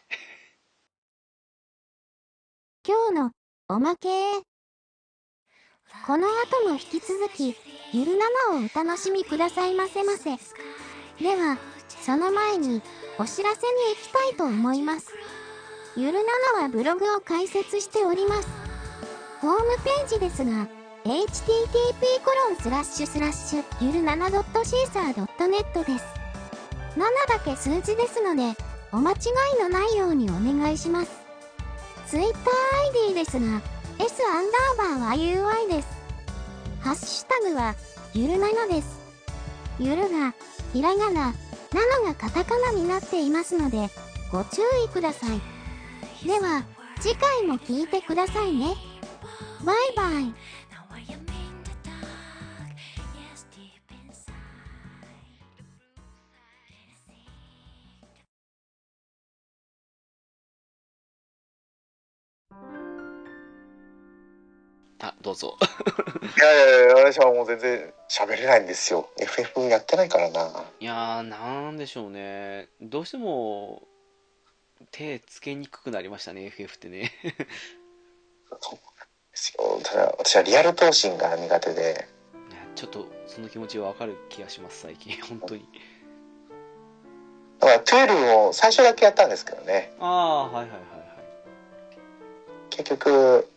[2.87, 3.31] 今日の
[3.67, 4.07] おまけ
[6.05, 7.55] この後も引き続き、
[7.93, 8.13] ゆる
[8.49, 10.37] 生をお楽しみくださいませませ。
[11.21, 11.57] では、
[11.87, 12.81] その前に
[13.19, 15.09] お知らせに行きたいと思います。
[15.97, 16.19] ゆる
[16.55, 18.60] 生はブログを開設しております。
[19.41, 20.67] ホームページですが、
[21.03, 21.41] http://
[23.81, 26.05] ゆる 7.caesar.net です。
[26.95, 28.55] 7だけ数字ですので、
[28.91, 29.15] お間違
[29.57, 31.11] いのないようにお願いします。
[32.11, 33.61] TwitterID ですが、
[33.97, 35.87] S アンダーバー YUI です。
[36.81, 37.73] ハッシュタグは、
[38.13, 38.99] ゆるなのです。
[39.79, 40.35] ゆるが、
[40.71, 41.33] ひらがな、
[41.73, 43.89] なのがカタカナになっていますので、
[44.31, 45.41] ご注意ください。
[46.27, 46.63] では、
[46.99, 48.90] 次回も聞いてくださいね。
[49.65, 50.33] バイバイ。
[65.03, 65.57] あどうぞ
[66.37, 69.09] いやいやいや、私はもう全然喋れないんですよ。
[69.19, 70.63] FF やってないからな。
[70.79, 73.81] いやーなんでしょうねどうしても
[74.91, 77.11] 手つけにくくなりましたね FF ってね
[78.59, 78.79] そう
[79.31, 79.79] ですよ。
[79.83, 82.07] ただ、私はリアル闘神が苦手で、
[82.75, 85.65] ちょっとその気持ちわかる気がします最近 本当に
[87.59, 89.93] だから12を最初だけやったんですけどね。
[89.99, 90.81] ああはいはいはいはい
[92.71, 93.47] 結局、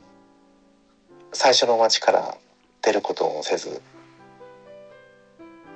[1.33, 2.37] 最初の街から
[2.83, 3.81] 出ることもせず。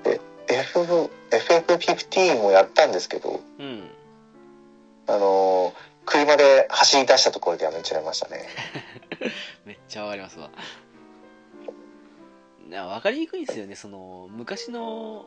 [0.02, 3.90] で、FF、FF15 もやったんですけど、うん
[5.06, 8.48] あのー車で走り出したところでやめちゃいましたね。
[9.68, 10.50] めっちゃわかりますわ。
[12.70, 13.74] な分かりにくいんですよね。
[13.74, 15.26] その昔の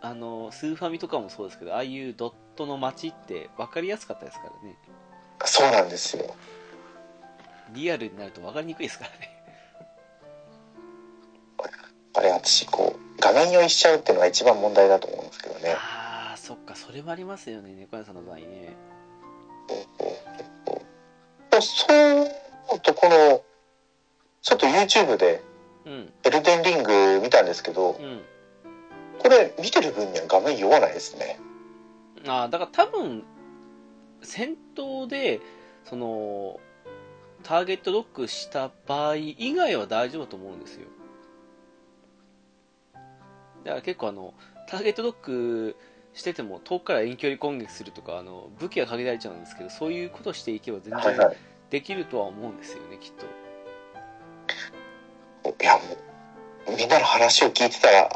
[0.00, 4.78] あのスーファミとかもそうですけどああいうドットの街って分かりやすかったですからね。
[5.44, 6.34] そうなんですよ。
[7.74, 9.44] リアルになると分かりにくいですからね。
[12.14, 15.74] あれ、私、こう、画面酔いしちゃうっていうのが一番問題だと思うんですけどね。
[15.74, 18.74] ああそっかそれもありますよね猫屋さんの場合ね。
[21.60, 23.42] そうとこの
[24.46, 25.42] ちょっと YouTube で
[25.84, 26.12] うん。
[26.22, 28.22] エルデンリング見たんですけどうん。
[29.18, 31.40] これ見てる分には画面酔わないですね。
[32.28, 33.24] ああだから多分
[34.22, 35.40] 戦闘で
[35.84, 36.60] その
[37.42, 40.86] ターゲットロックした場合以外は大丈夫だと思うんですよ。
[43.64, 44.32] だから結構あの
[44.68, 45.76] ターゲットロック
[46.14, 51.36] してても遠くから遠距離攻撃するとかあの武器が限られちゃうんですけどそういうことしていけば全然はいはい。
[51.70, 53.26] できるとは思うんですよねきっと
[55.60, 55.80] いやも
[56.74, 58.08] うみんなの話を聞いてたら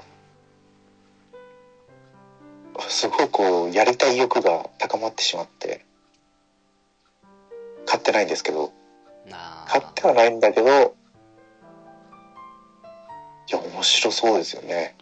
[2.89, 5.85] すごいこうやりたい欲が高まってしまって
[7.87, 8.73] 買ってないんですけど
[9.29, 10.71] な買ってはないんだけどい
[13.53, 14.95] や面白そうですよね。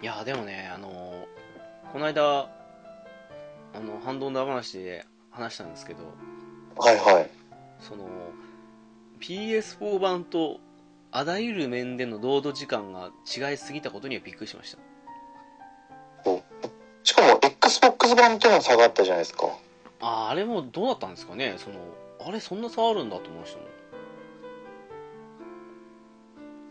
[0.00, 1.26] いやでもねあの
[1.92, 2.48] この間
[3.74, 6.04] あの反動の話で話したんですけど
[6.76, 7.30] はいはい。
[7.80, 8.08] その
[9.20, 10.60] PS4 版と
[11.14, 14.78] あらゆる面でのロード時間が違いすぎたことにはびっくりしました。
[17.04, 19.48] しかも XBOX 版との差があったじゃないですか。
[20.00, 21.54] あーあれもどうだったんですかね？
[21.58, 21.76] その
[22.26, 23.58] あれそんな差あるんだと思いました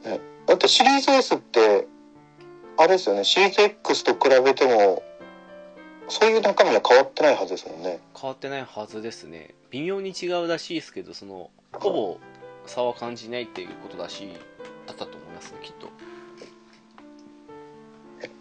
[0.10, 0.20] もん。
[0.48, 1.88] だってシリーズ S って
[2.78, 3.24] あれですよね。
[3.24, 5.04] シリーズ X と比べても
[6.08, 8.00] そういう中身は変わってないはずですもんね。
[8.20, 9.54] 変わってないはずですね。
[9.70, 12.18] 微妙に違うらしいですけどそのほぼ
[12.66, 14.34] 差は感じないっていうことらしい
[14.88, 15.89] だったと思いますねきっと。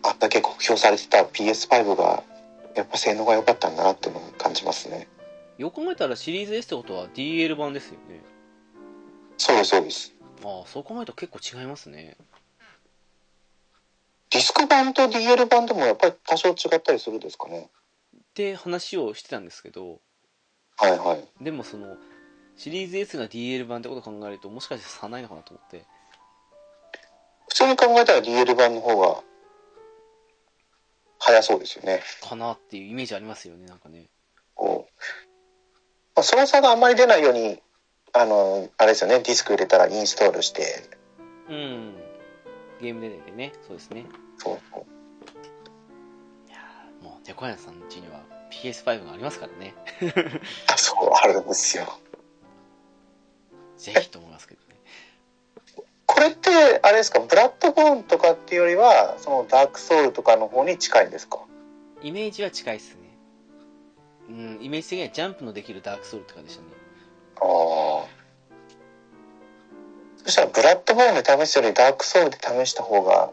[0.02, 2.22] あんだけ酷評されてた PS5 が
[2.74, 5.08] やっぱ性能が良かったんだなっていうのを感じますね。
[5.58, 8.22] よく考えたらシリーズ S ってことは DL 版ですよね。
[9.36, 10.14] そうですそうです。
[10.44, 12.16] ああそう考えると結構違いますね。
[14.30, 17.68] ディスク版と DL 版でもやっぱり多少違ったりするんですかね。
[18.16, 20.00] って話をしてたんですけど
[20.76, 21.44] はいはい。
[21.44, 21.96] でもその
[22.56, 25.84] シリーズ S が DL 版ってことを考えるともしかして差ないのかなと思って。
[27.48, 29.22] 普通に考えたら DL 版の方が
[31.18, 32.00] 早そうですよね。
[32.22, 34.06] かなっていうイメージありますよねなんかね。
[34.54, 34.92] こう、
[36.16, 37.60] まあ、その差があんまり出ないように、
[38.12, 40.88] あの、あれですよね、ディスク入れたらインストールして、
[41.48, 41.94] うん。
[42.80, 43.52] ゲームででね。
[43.66, 44.06] そうですね。
[44.38, 44.84] そうそう。
[46.48, 49.74] いやーもう猫屋さんの家には PS5 がありますからね。
[50.72, 51.98] あそう、あるんですよ。
[53.80, 54.66] ぜひと思いますけどね。
[56.06, 61.38] これって、あれですか、ブラッドボーンとかっていうよりは、そのダークソウルとかの方に近いんですか？
[62.02, 63.00] イメージは近いっすね。
[64.28, 66.68] うんイメージ的にはジャンプのできるダークソウルって感じでしたね。
[67.40, 68.06] ああ。
[70.24, 73.30] そしたら、ブラッドボーンで試すよりダークソウルで試した方が、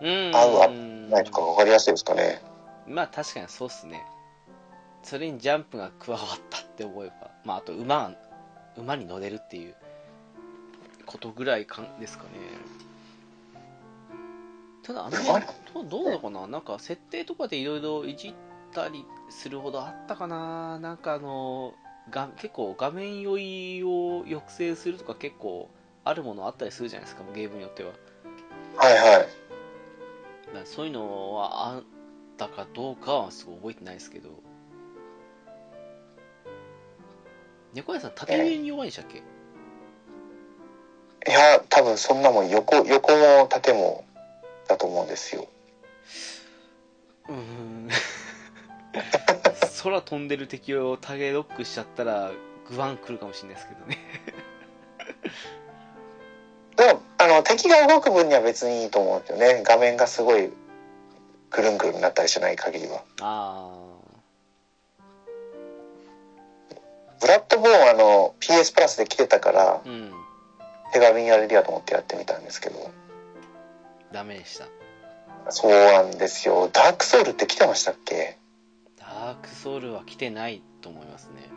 [0.00, 0.32] うん。
[0.34, 0.68] 合う合
[1.10, 2.42] ないとか分かりやすいですかね？
[2.86, 4.02] まあ確かにそうっすね。
[5.02, 6.20] それにジャンプが加わっ
[6.50, 8.12] たって思えばまああと馬
[8.80, 9.74] 馬に乗れるっていう
[11.06, 12.30] ことぐらいかんですかね。
[14.82, 15.44] ただあの辺
[15.88, 16.46] どうなのかな？
[16.46, 18.34] なんか設定とかでいろいろいじっ
[18.72, 20.78] たりするほどあったかな？
[20.80, 21.74] なんかあの
[22.10, 25.70] が結構画面酔いを抑制するとか結構
[26.04, 27.90] あるものあったりするじゃないですかゲームによっては。
[28.76, 29.28] はいはい。
[30.64, 31.84] そういうのはあっ
[32.36, 34.30] たかどうかはすごい覚えてないですけど
[37.74, 39.20] 猫屋さん縦揺れに弱いんでしたっけ、い
[41.30, 44.04] や、多分そんなもん横、横も縦も
[44.68, 45.46] だと思うんですよ。
[47.28, 47.88] うーん
[49.82, 52.32] 空飛んでる敵をタゲロックしちゃったら
[52.68, 53.98] グワン来るかもしれないですけどね
[56.76, 59.62] でも、あの、敵が動く分には別にいいと思うんですよね。
[59.64, 60.50] 画面がすごい、
[61.50, 63.02] ぐるんぐるんなったりしない限りは。
[63.20, 63.99] あ
[67.20, 70.12] ブラッドボーンはあの、PS プラスで来てたからあ、うん。
[70.92, 72.90] 手軽にやれるやと思ってやってみたんですけど。
[74.12, 74.66] ダメでした。
[75.50, 76.68] そうなんですよ。
[76.72, 78.38] ダークソウルって来てましたっけ？
[78.98, 81.48] ダークソウルは来てないと思いますね。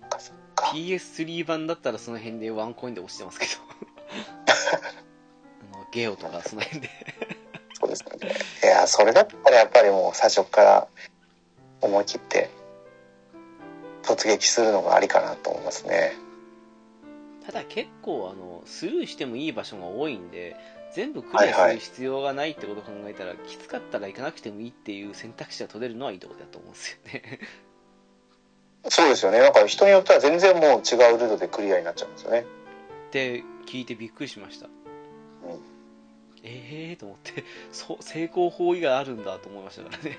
[0.00, 0.66] そっかそっか。
[0.66, 3.52] PS3 版だったらその辺でワンコインで落ちてますけど。
[5.74, 6.90] あのゲオとかその辺で。
[7.80, 8.34] そうですよね。
[8.62, 10.88] いや、それだったらやっぱりもう最初から
[11.80, 12.50] 思い切って
[14.02, 16.12] 突撃するのがありかなと思いますね。
[17.44, 20.56] ただ結構あのスルーしてもいい場所が多いんで
[20.94, 27.40] 全部クリアする必要がないってことを考えたら、きつかったら行かなくてもいいっていう選択肢が取れるのはいいところだと思うんですよね
[28.88, 29.38] そうですよね。
[29.38, 32.44] なんか人によっては全然もう違うルートでクリアになっちゃうんですよね。
[33.08, 34.72] って聞いてびっくりしましたうん
[36.42, 40.18] ええー、と思ってそう成功法以外あるんだと思いましたからね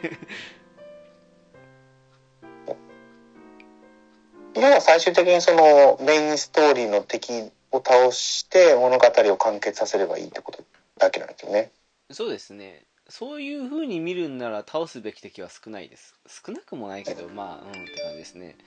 [4.55, 10.63] 要は最終的にそのメインストーリーの敵を倒して物語を完結させればいいってこと
[10.99, 11.71] だけなんですよね。
[12.11, 18.57] そうですねそういう風に見るんなら倒すべき敵は少ないです少なくもないけどまあうんって感じですね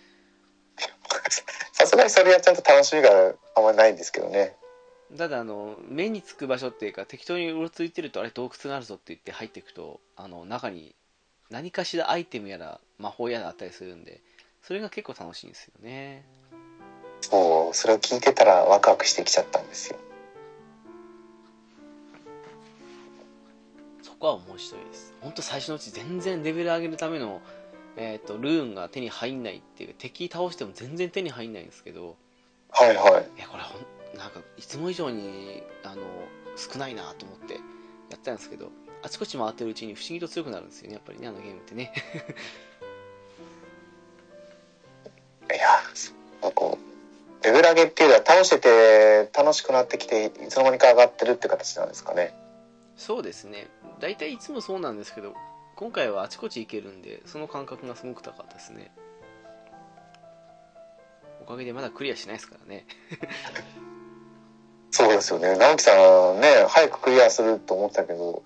[1.72, 3.10] さすがにそれやっちゃうと楽しみが
[3.54, 4.54] あんまりないんですけどね。
[5.16, 10.96] ただあの目につく場所っていうか適当にうろついてるとあれ洞窟があるぞって言って入っていくとあの中に
[11.48, 14.20] 何かしらアイテムやら魔法やらあったりするんで
[14.66, 16.24] それが結構楽しいんですよね
[17.20, 19.98] そう、それを聞いてたらワクワクしてきちゃったんですよ。
[24.02, 27.40] そこは面白いです本当最初のうち全然レベル上げるための、
[27.96, 32.16] えー、とルーンが手に入んないっていう敵倒しても全然手に入んないんですけど
[32.70, 33.28] はいはい。
[33.36, 36.02] えこれほんなんかいつも以上にあの
[36.56, 37.54] 少ないなと思って
[38.10, 38.70] やったんですけど
[39.02, 41.92] あちこち回ってるうちに不思議と強くなるんですよねやっぱりねあのゲームってね
[47.50, 52.34] う、レベル上げっていうのは倒してて楽しくなってきて、いつの間にか上がってるって形なんですかね。
[52.96, 53.68] そうですね
[54.00, 55.34] 大体いつもそうなんですけど
[55.76, 58.90] 今回はあちこち行けるんでその感覚がすごく高かったですね
[61.42, 62.86] おかげでまだクリアしないですからね
[64.90, 65.56] そうですよね。
[65.58, 68.42] 直樹さんね、早くクリアすると思ったけど、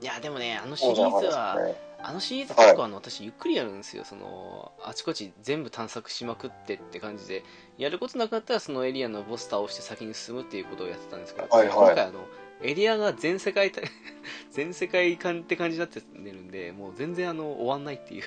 [0.00, 1.87] いやでもねあのシリーズはね。
[2.00, 4.04] あのシリーズ結構あの、私ゆっくりやるんですよ。
[4.04, 7.42] そのあちこち全部探索しまくってって感じで。
[7.76, 11.76] やることなかったらそのエリアのボス倒して先に進むっていうことをやってたんですけど、はいはい。
[11.76, 12.24] 今回あの
[12.62, 13.84] エリアが全世界対
[14.50, 18.24] 全世界観って感じになってるんでもう全然あの終わんないっていう。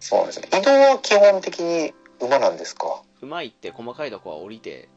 [0.00, 0.48] そうなんですね。
[0.58, 3.02] 移動は基本的に馬なんですか？
[3.22, 4.88] うまいって細かいとこは降りて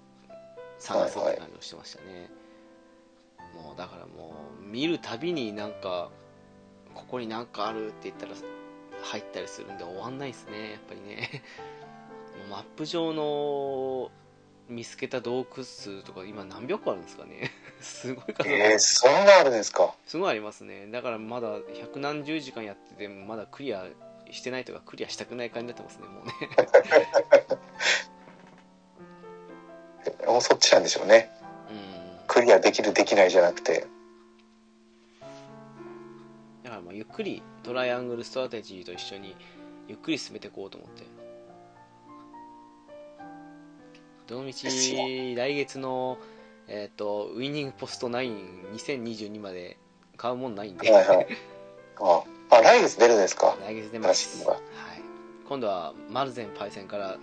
[0.78, 2.30] 探すって感じをしてましたね、
[3.56, 6.10] もうだからもう見るたびになんか
[6.94, 8.34] ここになんかあるって言ったら
[9.04, 11.44] 入ったりするんで終わんないですねやっぱりね。
[12.50, 14.12] マップ上の
[14.70, 17.52] 見つけた洞窟数とか今何百個あるんですかね。
[17.82, 19.94] すごい数えー、そんなあるんですか？
[20.06, 20.88] すごいありますね。
[20.88, 23.86] だからまだ百何十時間やっててもまだクリア
[24.32, 26.34] してないとかクリアしたくない感じになってますねもうね。
[30.28, 31.32] もうそっちなんでしょうね。
[31.34, 31.39] うん
[32.30, 33.88] クリアできるできないじゃなくて。
[36.64, 39.36] だからまあゆっくりトライアングルストラテジーと一緒に
[39.88, 41.04] ゆっくり進めていこうと思って。
[44.28, 45.00] どのみちですよ
[45.36, 46.20] 来月の
[46.68, 49.80] えっ、とウィニングポスト92022まで
[50.16, 51.28] 買うもんないんで、はいはい。
[52.00, 53.58] ああ来月出るんですか？
[53.66, 54.60] 来月出ます、はい、
[55.48, 57.18] 今度はマルゼンパイセンから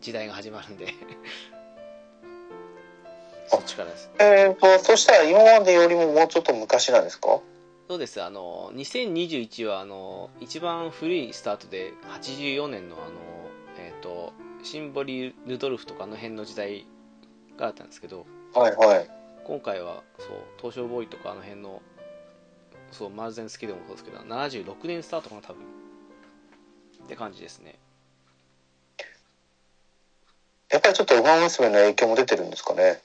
[0.00, 0.94] 時代が始まるんで
[3.48, 7.40] そっちからですえーとそしたら今までよりももうちょっと昔なんですか？
[7.88, 8.22] そうです。
[8.22, 13.06] あの2021はあの一番古いスタートで84年のあの
[13.78, 16.86] えっ、とシンボリ・ルドルフとかあの辺の時代
[17.56, 19.10] があったんですけどはいはい。
[19.44, 20.28] 今回はそう
[20.58, 21.80] 東証ボーイとかあの辺の
[22.92, 25.62] そうマルゼンスキルもそうですけど76年スタートかな多分。
[25.62, 27.76] って感じですね。
[30.70, 33.00] やっぱりちょっと馬娘の影響も出てるんですかね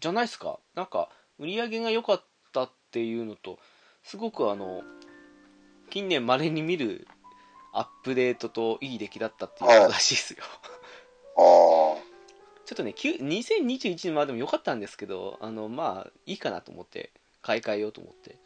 [0.00, 0.58] じゃないですか？
[0.74, 3.58] なんか売り上げが良かったっていうのと
[4.02, 4.82] すごくあの
[5.90, 7.06] 近年まれに見る
[7.72, 10.38] アップデートといい出来だったっていうことらしいですよ、
[11.36, 12.02] ああ
[12.64, 17.10] ちょっとねきゅ2021年までも良かったんですけどあのまあいいかなと思って
[17.42, 18.36] 買い替えようと思って。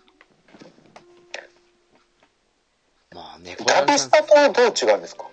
[3.12, 5.24] まあねダビスタとどう違うんですか？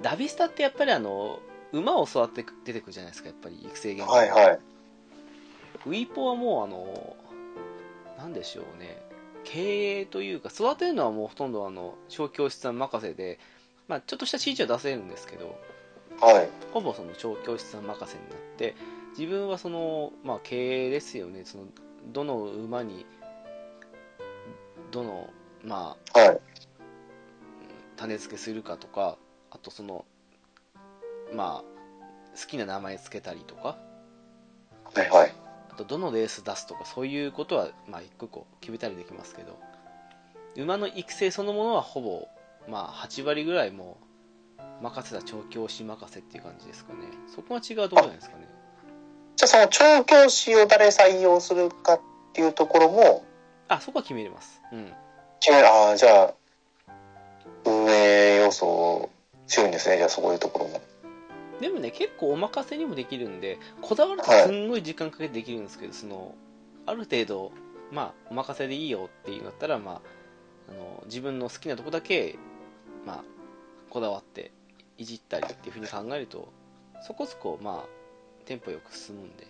[0.00, 1.40] ダビスタってやっぱりあの
[1.72, 4.60] 馬を育ってく出てくるじゃないですかやっぱり育成ゲームはいはい
[5.88, 7.16] ウィーポはもうあの
[8.18, 9.02] なんでしょうね。
[9.44, 13.38] 経営というか育てるのはもうほとんどあの小教室さん任せで、
[13.88, 15.58] まあ、ちょっとした指示は出せるんですけど
[16.20, 16.48] はい。
[16.74, 18.76] ほぼその小教室さん任せになって
[19.16, 21.42] 自分はその、まあ、経営ですよね。
[21.44, 21.64] その
[22.12, 23.06] どの馬に
[24.90, 25.30] どの
[25.64, 26.40] まあはい。
[27.96, 29.16] 種付けするかとか
[29.50, 30.04] あとその
[31.32, 33.78] まあ好きな名前つけたりとか。
[34.94, 35.32] はいはい。
[35.44, 35.47] あ
[35.78, 39.58] とどのレース出すとかそういうことはまあ一個一個決めたりできますけど。
[40.56, 42.28] 馬の育成そのものはほぼ
[42.68, 43.96] まあ8割ぐらいも
[44.58, 47.00] う任せた調教師任せっていう感じですかね。
[47.34, 48.48] そこが違うところじゃないですかね。
[49.36, 52.00] じゃあその調教師を誰採用するかっ
[52.32, 53.24] ていうところも
[53.68, 54.60] あそこは決めれます。
[54.72, 54.92] うん。
[55.40, 56.34] 決めああじゃあ
[57.64, 59.10] 運営要素
[59.46, 60.80] 強いんですねじゃあそういうところも
[61.60, 66.34] でもね結構お任せにもできるんでこだわるとすんごい時間かけてできるんですけど、その
[66.86, 67.52] ある程度
[67.90, 70.00] まあお任せでいいよっていうんだったらまあ
[70.70, 72.36] あの自分の好きなとこだけ
[73.04, 73.24] まあ
[73.90, 74.52] こだわって
[74.98, 76.52] いじったりっていうふうに考えると
[77.02, 77.88] そこそこまあ
[78.44, 79.46] テンポよく進むんで。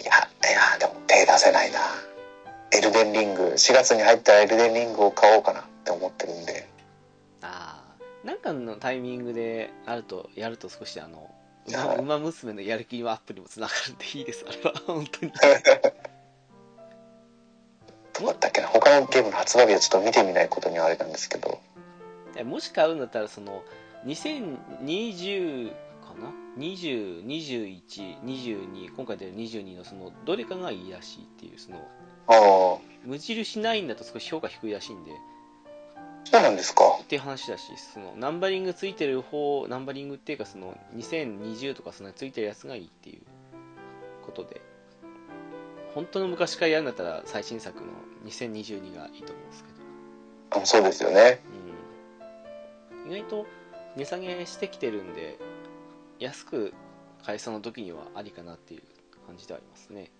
[0.00, 1.78] いやいやでも手出せないな。
[2.72, 6.68] エルデンリング4月に入ったらエルデンリングを買おうかなって思ってるんで。
[7.42, 11.30] ああなんかのタイミングであるとやると少しあの
[11.68, 14.72] 馬はい馬娘のやる気のアップにもつながるんでいいですあれは。
[14.86, 15.32] 本当に。
[18.18, 18.68] どうだったっけな。
[18.68, 21.60] 他のゲームの発売日はちょっと見てみないことにはあれなんですけど。
[22.36, 23.62] えもし買うんだったらその
[24.04, 25.76] 2020か
[26.20, 31.78] な？202122今回出る22のそのどれかがいいらしいっていうその
[32.26, 35.12] ああ無印9だと少し評価低いらしいんで
[36.30, 36.84] そうなんですか。
[37.02, 43.20] っていう話だしそのナンバリングついてる方ナンバリングっていうかその2020とかそのついてるやつがいいっていう
[44.24, 44.60] ことで
[45.92, 47.86] 本当の昔からやるんだったら最新作の
[48.26, 49.70] 2022がいいと思うんですけ
[50.54, 50.60] ど。
[50.62, 51.40] あそうですよね。
[53.04, 53.46] うん、意外と
[53.96, 55.36] 値下げしてきてるんで
[56.20, 56.72] 安く
[57.24, 58.82] 買えそうな時にはありかなっていう
[59.26, 60.12] 感じではありますね。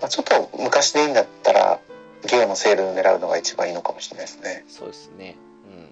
[0.00, 1.80] まあ、ちょっと昔でいいんだったら
[2.26, 4.64] ゲームのセールを狙うのが一番いいのかもしれないですね。
[4.68, 5.36] そうですね。
[5.66, 5.82] うん。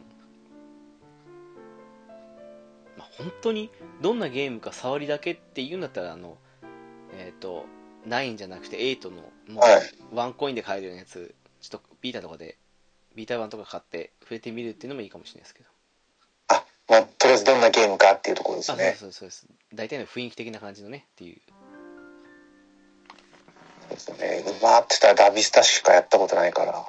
[2.99, 3.70] まあ本当に
[4.01, 6.37] どんなゲームか触りだけっていうんだったらあの
[7.14, 7.66] えっ、と
[8.07, 9.83] 9じゃなくて8のもはい。
[10.12, 12.59] うワンコインで買えるようなやつちょっとビータとかで
[13.14, 15.68] ビータ版とか買って触れてみるっていうのもいいかもしれないですけど。
[16.49, 19.47] あまあとりあえずどんなゲームかっていうところですあそうねそうそうです。
[19.74, 21.41] 大体の雰囲気的な感じのねっていう
[23.93, 24.45] ですね。
[24.61, 26.86] 馬って言ったらダビスタしかやったことないから。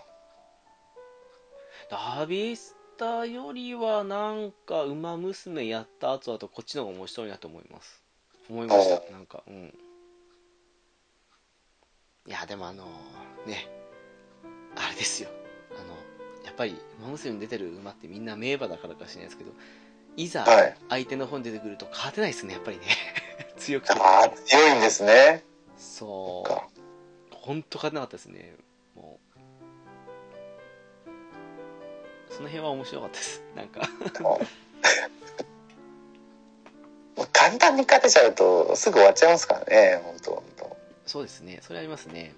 [1.90, 8.04] ダビスタよりはなんか馬娘やった後だとこっちの方が面白いなと思います。
[8.50, 9.12] 思いました。
[9.12, 9.74] なんかうん。
[12.26, 12.86] いやでもあの
[13.46, 13.68] ね。
[14.76, 15.30] あれですよ。
[15.72, 15.96] あの
[16.46, 19.52] やっぱり馬娘に出てる馬ってみんな名馬だからかしれないですけど
[20.18, 20.78] いざはい。
[20.90, 22.84] 相手の方に出てくると勝てないですねやっぱりね。
[23.58, 23.94] 強くて。
[23.94, 25.44] ああ、強いんですね。
[25.78, 26.68] そか
[27.44, 28.56] う本当勝てなかったですね。
[28.96, 29.40] もう。
[32.34, 33.42] その辺は面白かったです。
[33.56, 33.82] なんか。
[37.16, 40.44] もう簡単に勝てちゃうとすぐ終わっちゃいますからね、本当本
[41.06, 41.60] そうですね。
[41.62, 42.34] それありますね。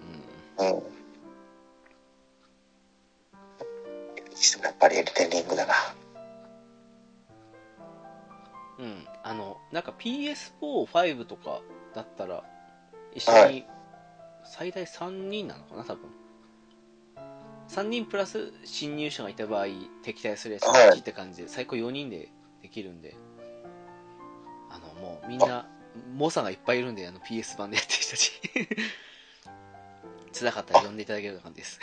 [0.58, 0.64] 当。
[0.64, 0.84] うん。
[4.32, 5.74] にしてもやっぱりエルデンリングだな。
[8.80, 8.86] うん。
[8.86, 11.62] うんあのなんか PS45 とか
[11.96, 12.44] だったら
[13.14, 13.66] 一緒に
[14.46, 16.10] 最大3人なのかな多分。
[17.68, 19.66] 3人プラス侵入者がいた場合
[20.04, 20.98] 敵対するやつはい。
[20.98, 22.30] 1って感じで最高4人で
[22.62, 23.16] できるんで。
[24.70, 25.68] あのもうみんな
[26.16, 28.32] 猛者がいっぱいいるんであの PS 版でやってる人たち。
[30.38, 31.80] 辛かったら呼んでいただけるような感じです。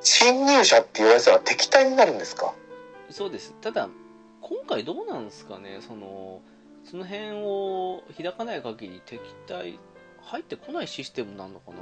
[0.00, 2.54] 侵入者って言われたら敵対になるんですか？
[3.10, 3.54] そうです。
[3.60, 3.88] ただ
[4.40, 5.78] 今回どうなんですかね。
[5.80, 6.40] その
[6.84, 9.78] その辺を開かない限り敵対
[10.28, 11.76] 入ってこないシステムなのかな？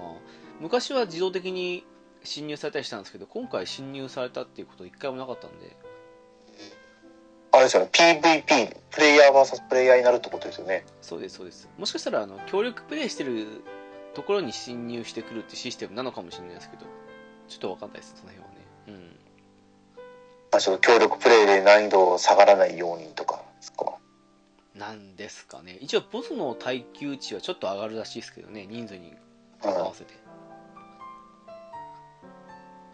[0.61, 1.84] 昔は自動的に
[2.24, 5.76] 侵入されたりしたんですけど今回侵入されたっていうこと一回もなかったんで。
[7.53, 9.68] あれですよね、PVP、プレイヤー VS.
[9.68, 10.84] プレイヤーになるってことですよね。
[11.01, 11.68] そうですそうです。
[11.78, 13.62] もしかしたらあの協力プレイしてる
[14.14, 16.84] ところに侵入してくるってシステムなのかもしれないですけど
[17.49, 18.66] ちょっと分かんないですその辺はね。
[18.88, 19.16] うん。
[20.53, 23.95] あちょっと協力プレイで難易度下がらないようにとかですか？
[24.78, 25.78] なんですかね。
[25.80, 28.66] 一応ボスの耐久値はちょっと上がるらしいですけどね。
[28.66, 29.14] 人数に
[29.64, 29.70] うん。
[29.70, 30.14] 合わせて、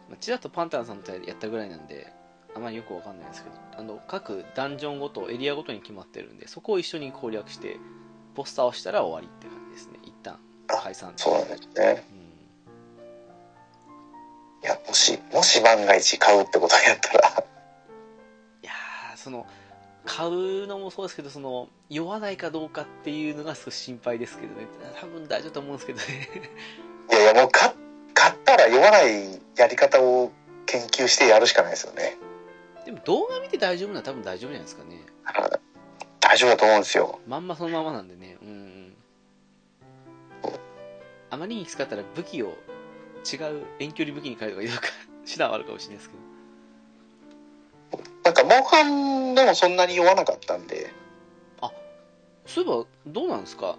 [0.09, 2.13] まあ、ちらっとパンタンさんとやったぐらいなんで
[2.55, 3.57] あまりよくわかんないですけど。
[3.77, 7.79] あの各ダンジョンごとエリアごとに決まってるんでそこを一緒に攻略して
[8.35, 9.99] ポスターをしたら終わりって感じですね。
[10.03, 12.05] 一旦解散そうなんですね。
[12.13, 12.23] うん。
[14.65, 19.47] いや、もし、もし万が一買うってことになったら、いやーその
[20.05, 24.67] 買うのもそうですけどその酔わないかどうかっていうのが少し心配ですけどね。
[25.01, 26.05] 多分大丈夫だと思うんですけどね。
[27.11, 27.73] いやいや、もう買
[28.15, 30.33] 買ったら酔わないやり方を
[30.67, 32.19] 研究してやるしかないですよね。
[32.85, 35.01] でも動画見て大丈夫なら多分大丈夫じゃないですかね。
[36.21, 37.21] 大丈夫だと思うんですよ。
[37.27, 38.39] まんまそのままなんでね。
[38.43, 38.49] うん。
[38.49, 38.97] うん
[41.33, 42.49] あまりにきつかったら武器を
[43.25, 44.83] 違う遠距離武器に変えるとかいうか
[45.27, 46.32] 手段はあるかもしれないですけど
[48.33, 48.83] なんか、モンハ
[49.31, 50.91] ンでもそんなに酔わなかったんで、
[52.47, 53.77] そういえばどうなんですか？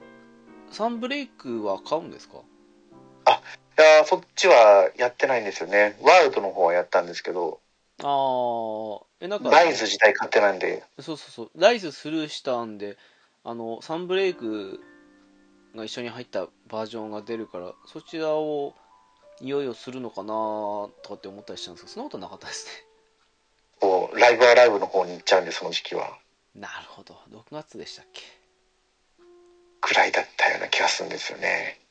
[0.71, 2.37] サンブレイクは買うんですか？
[2.37, 2.41] い
[3.81, 5.97] やーそっちはやってないんですよね。
[6.01, 7.59] ワールドの方はやったんですけど、
[8.03, 11.49] ああえなんかライズ自体買ってないんで、そうそうそう。
[11.59, 12.97] ライズスルーしたんで
[13.43, 14.79] あのサンブレイク
[15.75, 18.75] が一緒に入ったバージョンが出るからそちらを
[19.41, 22.71] いよいよするのかなとかって思ったりしたんですけどそんなことなかったですね
[23.84, 26.17] こう、ライブはライブの方に行っちゃうんで、その時期は。
[26.55, 27.19] なるほど。
[27.34, 28.21] 6月でしたっけ？
[29.81, 31.81] くらいだったような気がするんですよね。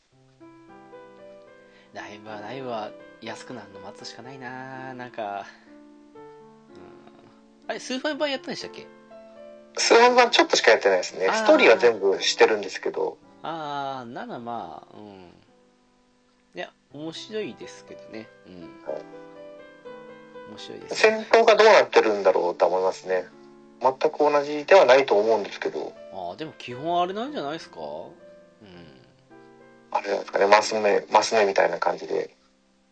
[1.93, 2.91] ライブはライブは
[3.21, 4.95] 安くなるの待つしかないな。
[4.95, 5.45] なんか
[7.67, 7.69] うん。
[7.69, 8.87] あれスーファミ版やったんでしたっけ？
[9.77, 11.29] スーファミ版ちょっとしかやってないですね。
[11.31, 15.35] ストーリーは全部してるんですけど、ああならまあうん。
[16.55, 18.31] いや面白いですけどね。
[18.47, 18.63] うん。
[18.91, 19.03] はい
[20.53, 20.95] 面白いです。
[20.97, 23.25] 戦闘がどうなってるんだろうとは思いますね。
[23.81, 27.81] 全く同じではないと思うんですけど、ああでも基本あれなんじゃないですか？
[27.81, 28.11] うん。
[29.91, 32.37] あれなんですかね、マス目、マス目みたいな感じで。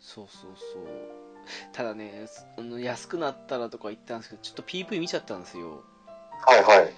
[0.01, 0.83] そうそうそう。
[1.73, 2.27] ただね
[2.59, 5.83] あの安くなったらとか言ったんですけどちょっと PV 見ちゃったんですよ。
[6.47, 6.93] はいはい。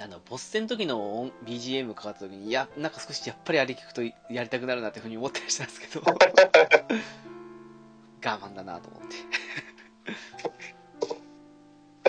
[0.00, 6.02] あのボス戦の時の音 BGM かかった時にいやなんか少しやっぱりあれ聞くとやりたくなるなっていうふうに思ったりしたんですけど。
[8.24, 9.16] 我慢だなと思って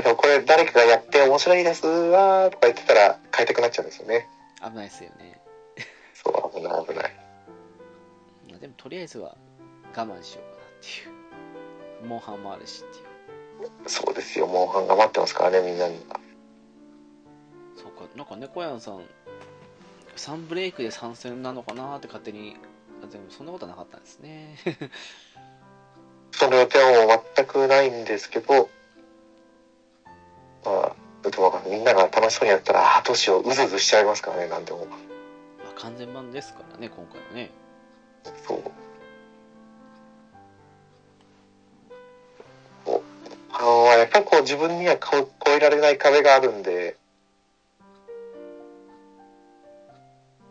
[0.04, 4.28] だからこれ誰かがやって面白いですわーとか言ってたら買いたくなっちゃうんですよね。
[4.62, 5.42] 危ないですよね
[6.14, 7.14] そう、危ない危ない。
[8.50, 9.38] まあでもとりあえずは
[9.96, 13.02] 我慢しようかなっていうモンハンもあるしってい
[13.86, 15.98] うそうですよ、モンハンが待ってますからね、みんなに。
[17.78, 19.04] そうかなんか猫やんさん
[20.18, 22.58] サンブレイクで参戦なのかなって勝手に
[23.02, 24.58] あでもそんなことはなかったんですね
[26.32, 28.70] その予定はもう全くないんですけど、
[30.66, 30.96] ま
[31.26, 34.86] あ、でもわかんないみんなが楽しそうにやったら、あどうしよう、うずうずしちゃいますからね、なんでも。
[34.86, 34.96] ま
[35.76, 37.52] あ完全版ですからね今回はね
[38.48, 38.62] そう。
[42.86, 46.96] こうあのやっぱりこう自分にはこ超えられない壁があるんで、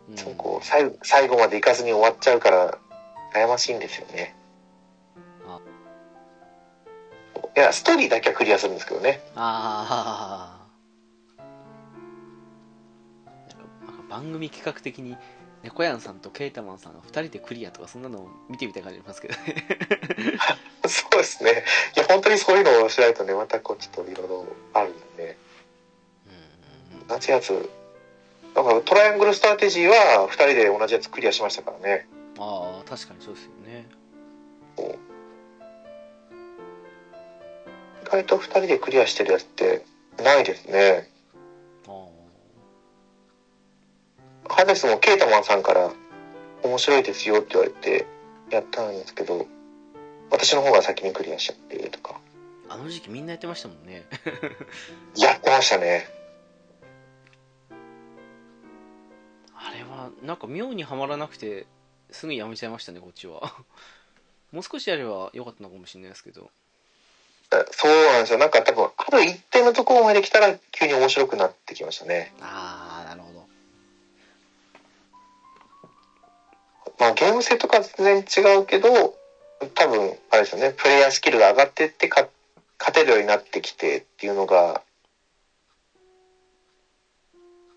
[0.09, 2.77] うんこう最後最後までいかずに終わっちゃうから
[3.33, 4.35] 悩ましいんですよね。
[7.55, 9.21] いや、ストーリーだけはクリアするんですけどね。
[9.35, 10.63] ああ
[14.09, 15.17] 番組企画的に
[15.63, 19.67] 猫やんさんとケータマンさんが2人でクリアとかそんなのを見てみたい感じありますけどね
[20.87, 21.63] そうですね。
[21.95, 25.37] いや、本当にそういうのをしないとね、またこう、ちょっといろいろあるんで。
[27.07, 27.69] 同じやつ。
[28.53, 32.07] だからトライアングルストラテジーは2人で同じやつクリアしましたからね。
[32.37, 33.87] ああ確かにそうですよね
[38.13, 39.83] 意外と2人でクリアしてるやつって
[40.23, 41.09] ないですね。
[41.87, 42.05] あ
[44.47, 45.91] ハデスもケータマンさんから
[46.63, 48.05] 面白いですよって言われて
[48.51, 49.47] やったんですけど、
[50.29, 52.19] 私の方が先にクリアしちゃってとか。
[52.69, 54.03] ああの時期みんなやってましたもんね
[55.17, 56.07] やってましたね。
[59.55, 61.65] あれはなんか妙にはまらなくて
[62.11, 63.55] すぐやめちゃいましたねこっちは
[64.51, 66.62] もう少しやればよかったのかもしれないですけどえ
[67.71, 68.39] そうなんですよ。
[68.39, 72.33] なんか多分、ある一定のところまで来たら急に面白くなってきましたね。
[72.41, 73.45] ああなるほど。
[76.99, 79.15] まあゲーム性とか全然違うけど、
[79.75, 82.27] 多分、あれですよね、プレイヤースキルが上がってってか
[82.79, 84.81] 勝てるようになってきてっていうのが、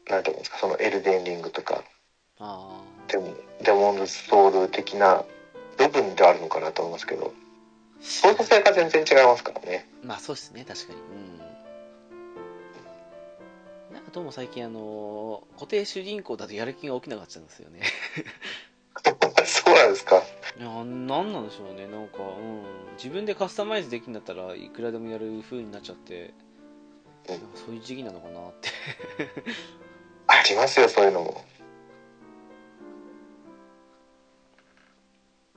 [0.09, 1.83] なんていうんですか、そのエルデンリングとか、
[2.39, 5.25] あデモデモンズソウル的な
[5.77, 7.33] 部分であるのかなと思いますけど、
[8.07, 9.89] 操作性が全然違いますからね。
[10.05, 10.65] あまあそうですね。
[10.67, 10.99] 確かに。
[11.01, 11.03] う
[13.93, 13.95] ん。
[13.95, 17.81] なんかどうも最近あの固定主人公だとやる気が起きなかったんですよね。
[19.45, 20.23] そうなんですか。
[20.59, 21.87] いやなんなんでしょうね。
[21.87, 22.63] なんか、うん、
[22.97, 26.35] 自分でカスタマイズできるんだったらいくらでもやる風になっちゃって。
[26.41, 26.47] うん
[27.29, 28.71] なんかそういう時期なのかなって。
[30.29, 31.45] ありますよ、そういうのも。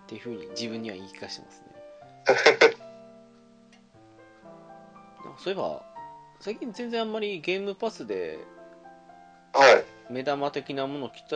[0.03, 1.68] っていう風に自分には言い聞かせてますね
[5.37, 5.85] そういえば
[6.39, 8.39] 最近全然あんまりゲームパスで
[9.53, 9.85] はい。
[10.11, 11.35] 目玉的なもの来た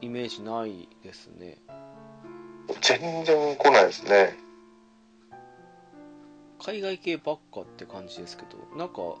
[0.00, 1.58] イメージないですね
[2.80, 4.36] 全然来ないですね。
[6.64, 9.14] 海外系ばっかって感じですけどなんか、うん、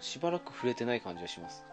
[0.00, 1.64] しばらく触れてない感じがします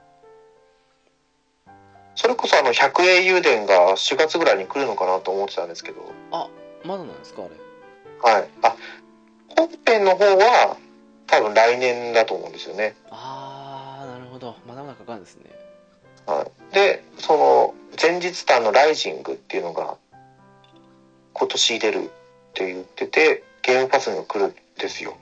[2.16, 6.50] それこそあの、百英雄伝が4月ぐらいに来るのかなと思ってたんですけど、あ
[6.86, 8.32] まだなんですかあれ？
[8.34, 8.50] はい。
[8.64, 8.76] あ、
[9.56, 10.78] 本編の方は
[11.28, 12.96] 多分来年だと思うんですよね。
[13.10, 15.44] あーなるほどまだまだかかるんですね
[16.26, 16.74] はい。
[16.74, 19.98] で、その、前日談のライジングっていうのが
[21.34, 22.02] 今年出るっ
[22.54, 25.18] て言ってて、ゲームパスにも来るんですよ。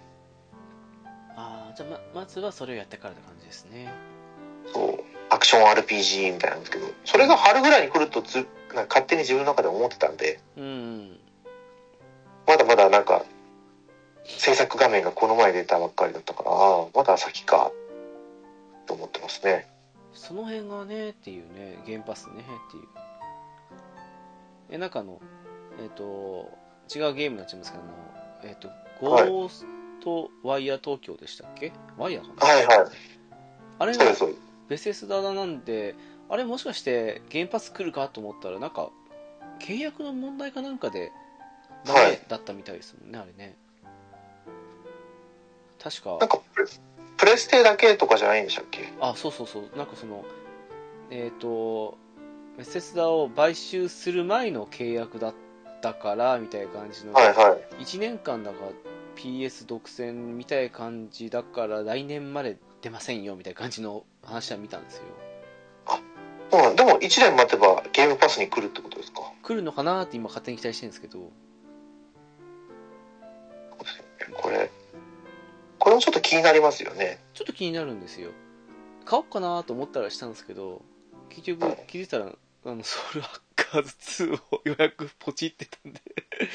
[1.36, 3.92] ああじゃあままずはそれをやってからって感じですね
[4.74, 5.04] そう。
[5.30, 11.20] アクション RPG みたいなんですけど、それが春ぐらいに来るとず、なんか勝手に自分の中で思ってたんで、うん
[12.48, 13.24] まだまだなんか、
[14.26, 17.72] 制作画面がこの前出たばっかりだったから、ああ、まだ先か、
[18.86, 19.68] と思ってますね。
[20.14, 22.84] その辺がねっていうねゲームパスねっていう
[24.70, 25.20] えなんかあの
[25.82, 26.52] えっ、と
[26.94, 28.70] 違うゲームになっちゃいますけどあのえっ、と
[29.02, 29.66] ゴはいース
[30.04, 31.74] トワイヤー東京でしたっけ？
[31.98, 32.54] ワイヤーかな？
[32.54, 32.88] はいはい。
[33.80, 34.06] あれが。
[34.70, 35.96] ベセスダなんで
[36.30, 38.90] あれもしかしてゲームパス来るかと思ったらなんか
[39.60, 41.12] 契約の問題かなんかで
[41.86, 42.12] ダはい。
[42.12, 43.56] メだったみたいですもんね、あれね。
[45.82, 46.18] 確か。
[46.20, 46.40] なんか
[47.18, 48.92] プレ、ステだけとかじゃないんでしたっけ？
[49.02, 49.78] あそうそうそう。
[49.78, 50.24] なんかその
[51.10, 51.98] えっ、と
[52.58, 55.34] ベセスダを買収する前の契約だっ
[55.82, 57.84] たからみたいな感じの、はいはい。
[57.84, 58.72] 1年間だから
[59.16, 65.04] PS 独占みたいな感じだから来年まで出ませんよみたいな感じの話は見たんですよ。
[66.52, 69.22] うん、でも1年待てばゲームパスに来るってことですか？
[69.44, 71.32] 来るのかなって今勝手に期待してるんですけど
[74.32, 74.72] これ、
[75.80, 77.20] これもちょっと気になりますよね。
[77.34, 78.32] ちょっと気になるんですよ。
[79.06, 80.82] 買おうかなと思ったらしたんですけど
[81.30, 82.28] 結局気づいたら
[82.66, 86.02] あのソウルハッカーズ2を予約ポチってたんで。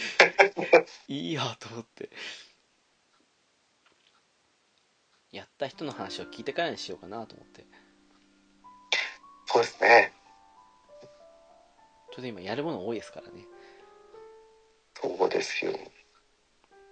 [1.08, 2.10] いいやと思って。
[5.30, 7.66] やった人の話を聞いてからにしようかなと思って。
[9.46, 10.12] そうですね。
[12.12, 13.44] ちょっと今やるもの多いですからね。
[14.94, 15.72] そうですよ。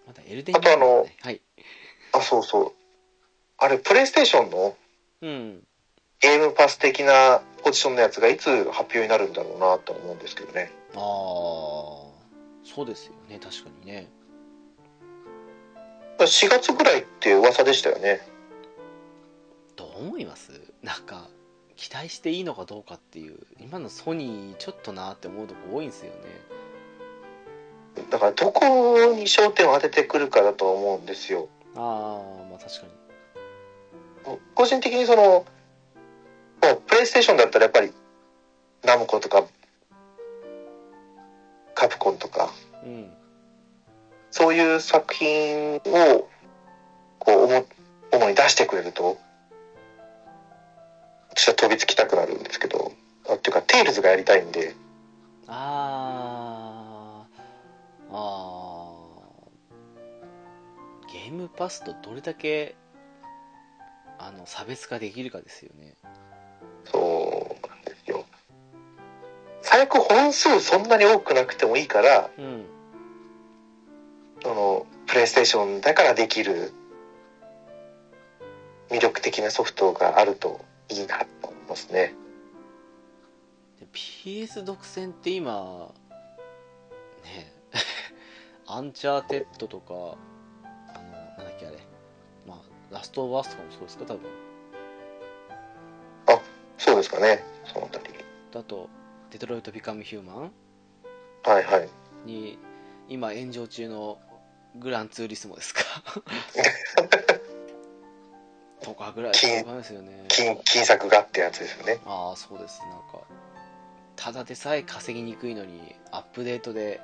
[0.07, 1.41] まだエルデンあとあのはい。
[2.13, 2.73] あ、そうそう。
[3.59, 4.77] あれ、プレイステーションの
[5.23, 5.63] うん。
[6.21, 10.73] ゲームパス的なポジションのやつがいつ発表になるんだろうなと思うんですけどね。
[10.95, 11.01] ああ
[12.65, 13.39] そうですよね。
[13.39, 14.09] 確かにね。
[16.19, 18.27] 4月ぐらいって噂でしたよね。
[19.77, 20.53] どう思います？
[20.83, 21.29] なんか
[21.77, 26.19] 期待していいのかどうかっていう今のソニーちょっとなって思うとこ多いんですよね
[28.11, 28.67] だからどこ
[29.15, 31.49] に焦点を当ててくるかだとは思うんですよ。
[31.75, 34.39] ああまあ確かに。
[34.55, 35.45] 個人的にその、も
[36.73, 37.93] うプレイステーションだったらやっぱり、
[38.85, 39.45] ナムコとか、
[41.75, 42.53] カプコンとか、
[42.85, 43.13] うん。
[44.31, 46.29] そういう作品を、
[47.19, 47.67] こう、主
[48.13, 49.19] 主に出してくれると、
[51.31, 52.93] 私は飛びつきたくなるんですけど、
[53.29, 54.75] あっていうか、テイルズがやりたいんで、
[55.47, 62.77] あームパスとどれだけ
[64.19, 65.95] あの差別化できるかですよね
[66.85, 68.25] そうなんですよ。
[69.63, 72.65] 最悪本数そんなに多くなくてもいいから、うん
[74.43, 76.73] その、プレイステーションだからできる
[78.91, 82.15] 魅力的なソフトがあるといいなと思いますね。
[83.81, 85.91] で PS 独占って今
[87.25, 87.53] ね
[88.67, 90.17] アンチャーテッドとか
[91.57, 91.79] っけあれ。
[92.47, 94.47] まあラストオブアスとかもそうですか多分。
[96.79, 98.05] そうですかね、そのあたり。
[98.53, 98.89] だと
[99.31, 100.53] デトロイト・ビカム・ヒューマン。
[101.43, 101.89] はいはい。
[102.25, 102.59] に
[103.09, 104.19] 今炎上中の
[104.77, 105.83] グランツーリスモですか。
[108.83, 110.25] とかぐらいしかわかんないですよね。
[110.29, 112.01] 金、金作がってやつですよね。
[112.05, 112.81] ああそうです。
[112.83, 113.23] なんか
[114.15, 117.01] ただでさえ稼ぎにくいのにアップデートで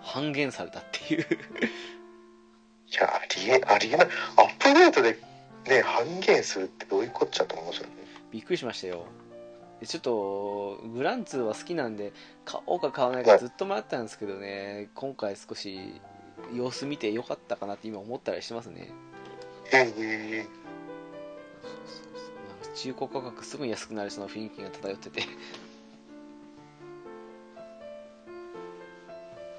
[0.00, 1.26] 半減されたっていう
[2.90, 4.08] いや、ありえ、ありえない。
[4.36, 5.18] アップデートで
[5.66, 7.98] ね、半減するってどういうこっちゃと思いますよね。
[8.30, 9.06] びっくりしましたよ
[9.80, 12.12] でちょっとグランツーは好きなんで
[12.44, 15.78] 買おうか買わないかずっと迷ったんですけどね今回少し
[16.54, 18.90] 様子見てよかったかなって今思ったりしてますね
[19.72, 20.36] へえ。
[20.38, 20.48] なんか
[22.74, 25.22] 中古価格すぐに安くなりそうな雰囲気が漂ってて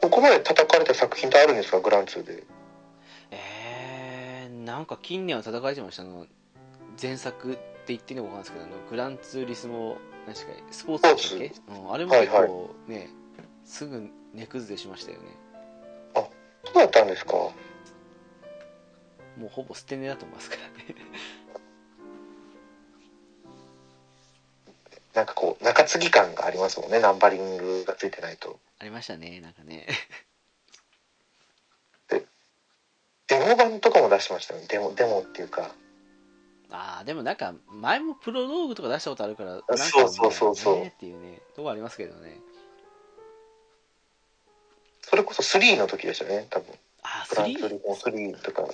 [0.02, 2.44] ここまで叩かれた作品ってあるんですか、グランツーで。
[4.70, 6.26] えー、なんか近年は叩かれてましたあの？
[7.02, 12.48] 前作って言っていいのか分かんないですけどあのグランツーリスモ確かスポーツだっけ、うん、あれも結はい。
[12.48, 13.10] 構ね、
[13.66, 15.26] すぐ値崩れしましたよね。
[16.66, 17.34] そうだったんですか？
[17.34, 17.54] も
[19.46, 20.96] うほぼ捨て値だと思いますからね。
[25.16, 28.60] なんかこう、中継ぎ感がありますもんね、ナンバリングがついてないと。
[28.80, 29.88] ありましたねなんかね
[33.50, 34.68] デモ版とかも出してましたよね。
[34.70, 35.72] デモ、デモっていうか。
[36.72, 40.56] ああでもなんか前もプロローグとか出したことあるからなんかそうそうそう。
[40.56, 42.38] そうねっていうねとこありますけどね。
[45.02, 46.76] それこそ3の時でしたね、多分。
[47.02, 47.70] あグランツー 3?
[47.70, 48.68] リスモ3とか、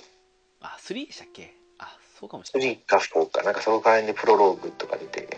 [0.60, 1.54] あ3でしたっけ？
[1.78, 2.76] あそうかもしれない。
[2.76, 5.36] 3か4か、なんかその辺でプロローグとか出て、うんそう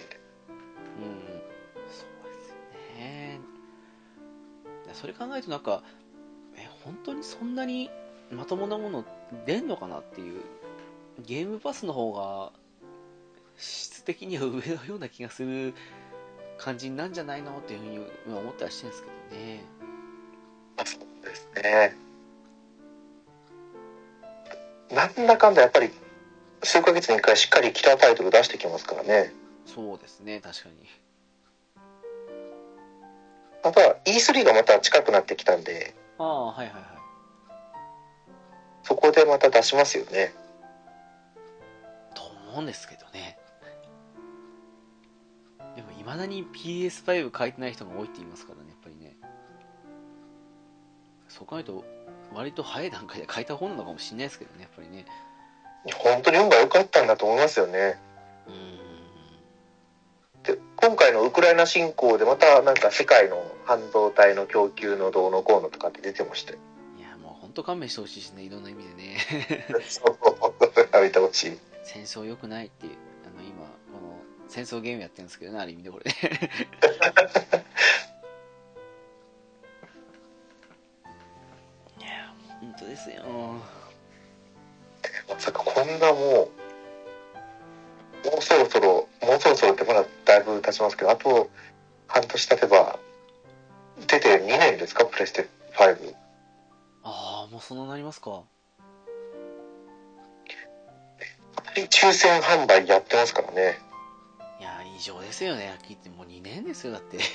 [1.87, 1.93] で
[2.43, 2.55] すよ
[2.99, 3.39] ね。
[4.95, 5.85] それ考えるとなんか
[6.57, 7.89] え本当にそんなに
[8.31, 9.05] まともなもの
[9.47, 10.43] 出んのかなっていう
[11.27, 12.53] ゲームパスの方が
[13.57, 15.75] 質的には上のような気がする
[16.59, 19.65] 感じになんじゃないのっていうふうに今思ったりしてるんですけどね
[20.77, 21.97] あそうですね。
[24.91, 25.91] なんだかんだやっぱり、
[26.63, 29.33] 数ヶ月に一回しっかりキラータイトル出してきますからね。
[29.67, 30.75] そうですね確かに
[33.63, 36.98] あとは E3 がまた近くなってきたんで、ああはいはいはい
[38.89, 40.33] そこでまた出しますよね。
[42.15, 43.39] と思うんですけどね
[45.77, 49.15] でもいまだに PS5 書いてない人が多いって言いますからねやっぱりね
[51.29, 51.85] そう考えると
[52.33, 55.05] 割と早い段階で書いた方なのかもしれないですけどねやっぱりね
[55.95, 58.01] 本当に運が良かったんだと思いますよね。
[60.45, 66.59] で、今回のウクライナ侵攻でまたなんか世界の半導体の供給のどうのこうのとかって出てましたよ。
[67.49, 69.17] 本当勘弁してほしいしねいろんな意味でね
[69.89, 70.17] そう、
[70.93, 71.59] やめてほしい。
[71.83, 72.93] 戦争良くないっていう
[73.25, 73.67] あの今こ
[74.07, 76.15] の戦争ゲームやってるんですけどねある意味でこれね
[81.99, 83.25] いや本当ですよ
[85.29, 86.51] まさかこんなも
[88.25, 91.49] う、もうそろそろ、もうそろそろってまだだいぶ経ちますけど、あと
[92.07, 92.99] 半年経てば、
[94.07, 96.15] 出て2年ですか、プレステ5。
[97.11, 98.43] ああもうそんななりますか？
[101.75, 103.79] 抽選販売やってますからね。
[104.61, 107.19] いや異常ですよね聞いてもう2年ですよだって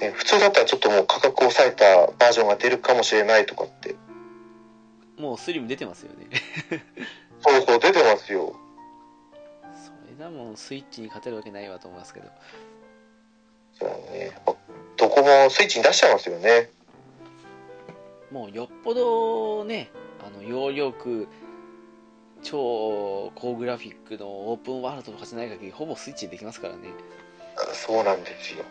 [0.00, 3.94] ね、普通だったらちょっともう価格を抑えたバージョンが出るかもしれないとかって。
[5.18, 6.26] もうスリム出てますよね
[7.40, 8.54] そうそう、出てますよ。
[9.72, 12.28] それだもんスイッチに勝てるわけないわと思いますけど
[13.78, 14.32] そうだね。
[14.96, 16.70] どこもスイッチに出しちゃいますよね。
[18.30, 19.90] もうよっぽどね
[20.26, 21.28] あの容量区
[22.42, 26.88] 超高グラフィックのオープンワールドとかじゃない限りほぼスイッチでできますからね
[27.72, 28.64] そうなんですよ。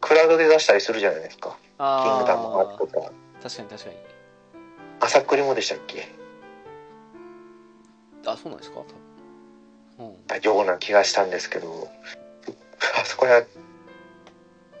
[0.00, 1.56] クラウドで出したりするじゃないですか。
[1.78, 3.06] キングダムハーあツとか。
[3.08, 3.96] あ確かに確かに
[5.00, 6.08] 朝栗もでしたっけ？
[8.26, 8.80] あそうなんですか？
[8.80, 9.05] 多分うん
[10.42, 11.88] ような気がしたんですけど、
[13.00, 13.42] あそこは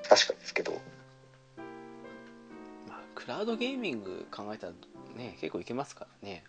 [0.08, 0.72] 確かですけど、
[2.88, 4.72] まあクラウドゲーミング考えたら
[5.16, 6.44] ね結構いけますからね。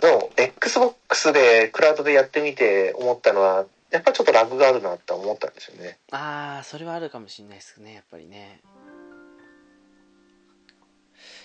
[0.00, 5.98] でも XBOX でクラウドでやってみて思ったのは、やっぱりちょっとラグがあるなって思ったんですよね。
[6.10, 8.60] ああそれはあるかもしれないですねやっぱりね。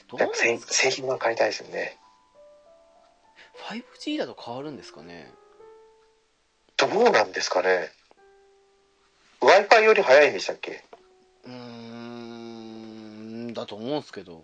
[0.08, 1.98] どうなん製品は買いたいですよね。
[3.70, 5.34] 5G だと変わるんですかね
[6.78, 7.90] どうなんですかね
[9.42, 10.84] ?Wi-Fi より早いんでしたっけ？
[11.46, 14.44] うーんだと思うんですけど。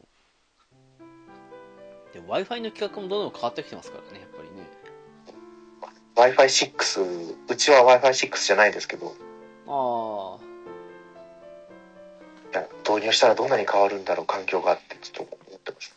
[2.14, 4.68] で w i f i の規格もどんどん変わってきてますからねやっぱりね。
[6.16, 9.16] Wi-Fi6、うちは Wi-Fi6 じゃないですけど、
[9.68, 10.38] あ
[12.54, 15.96] あ導入したらどんなに変わるんだろう、環境がってちょっと思ってますね。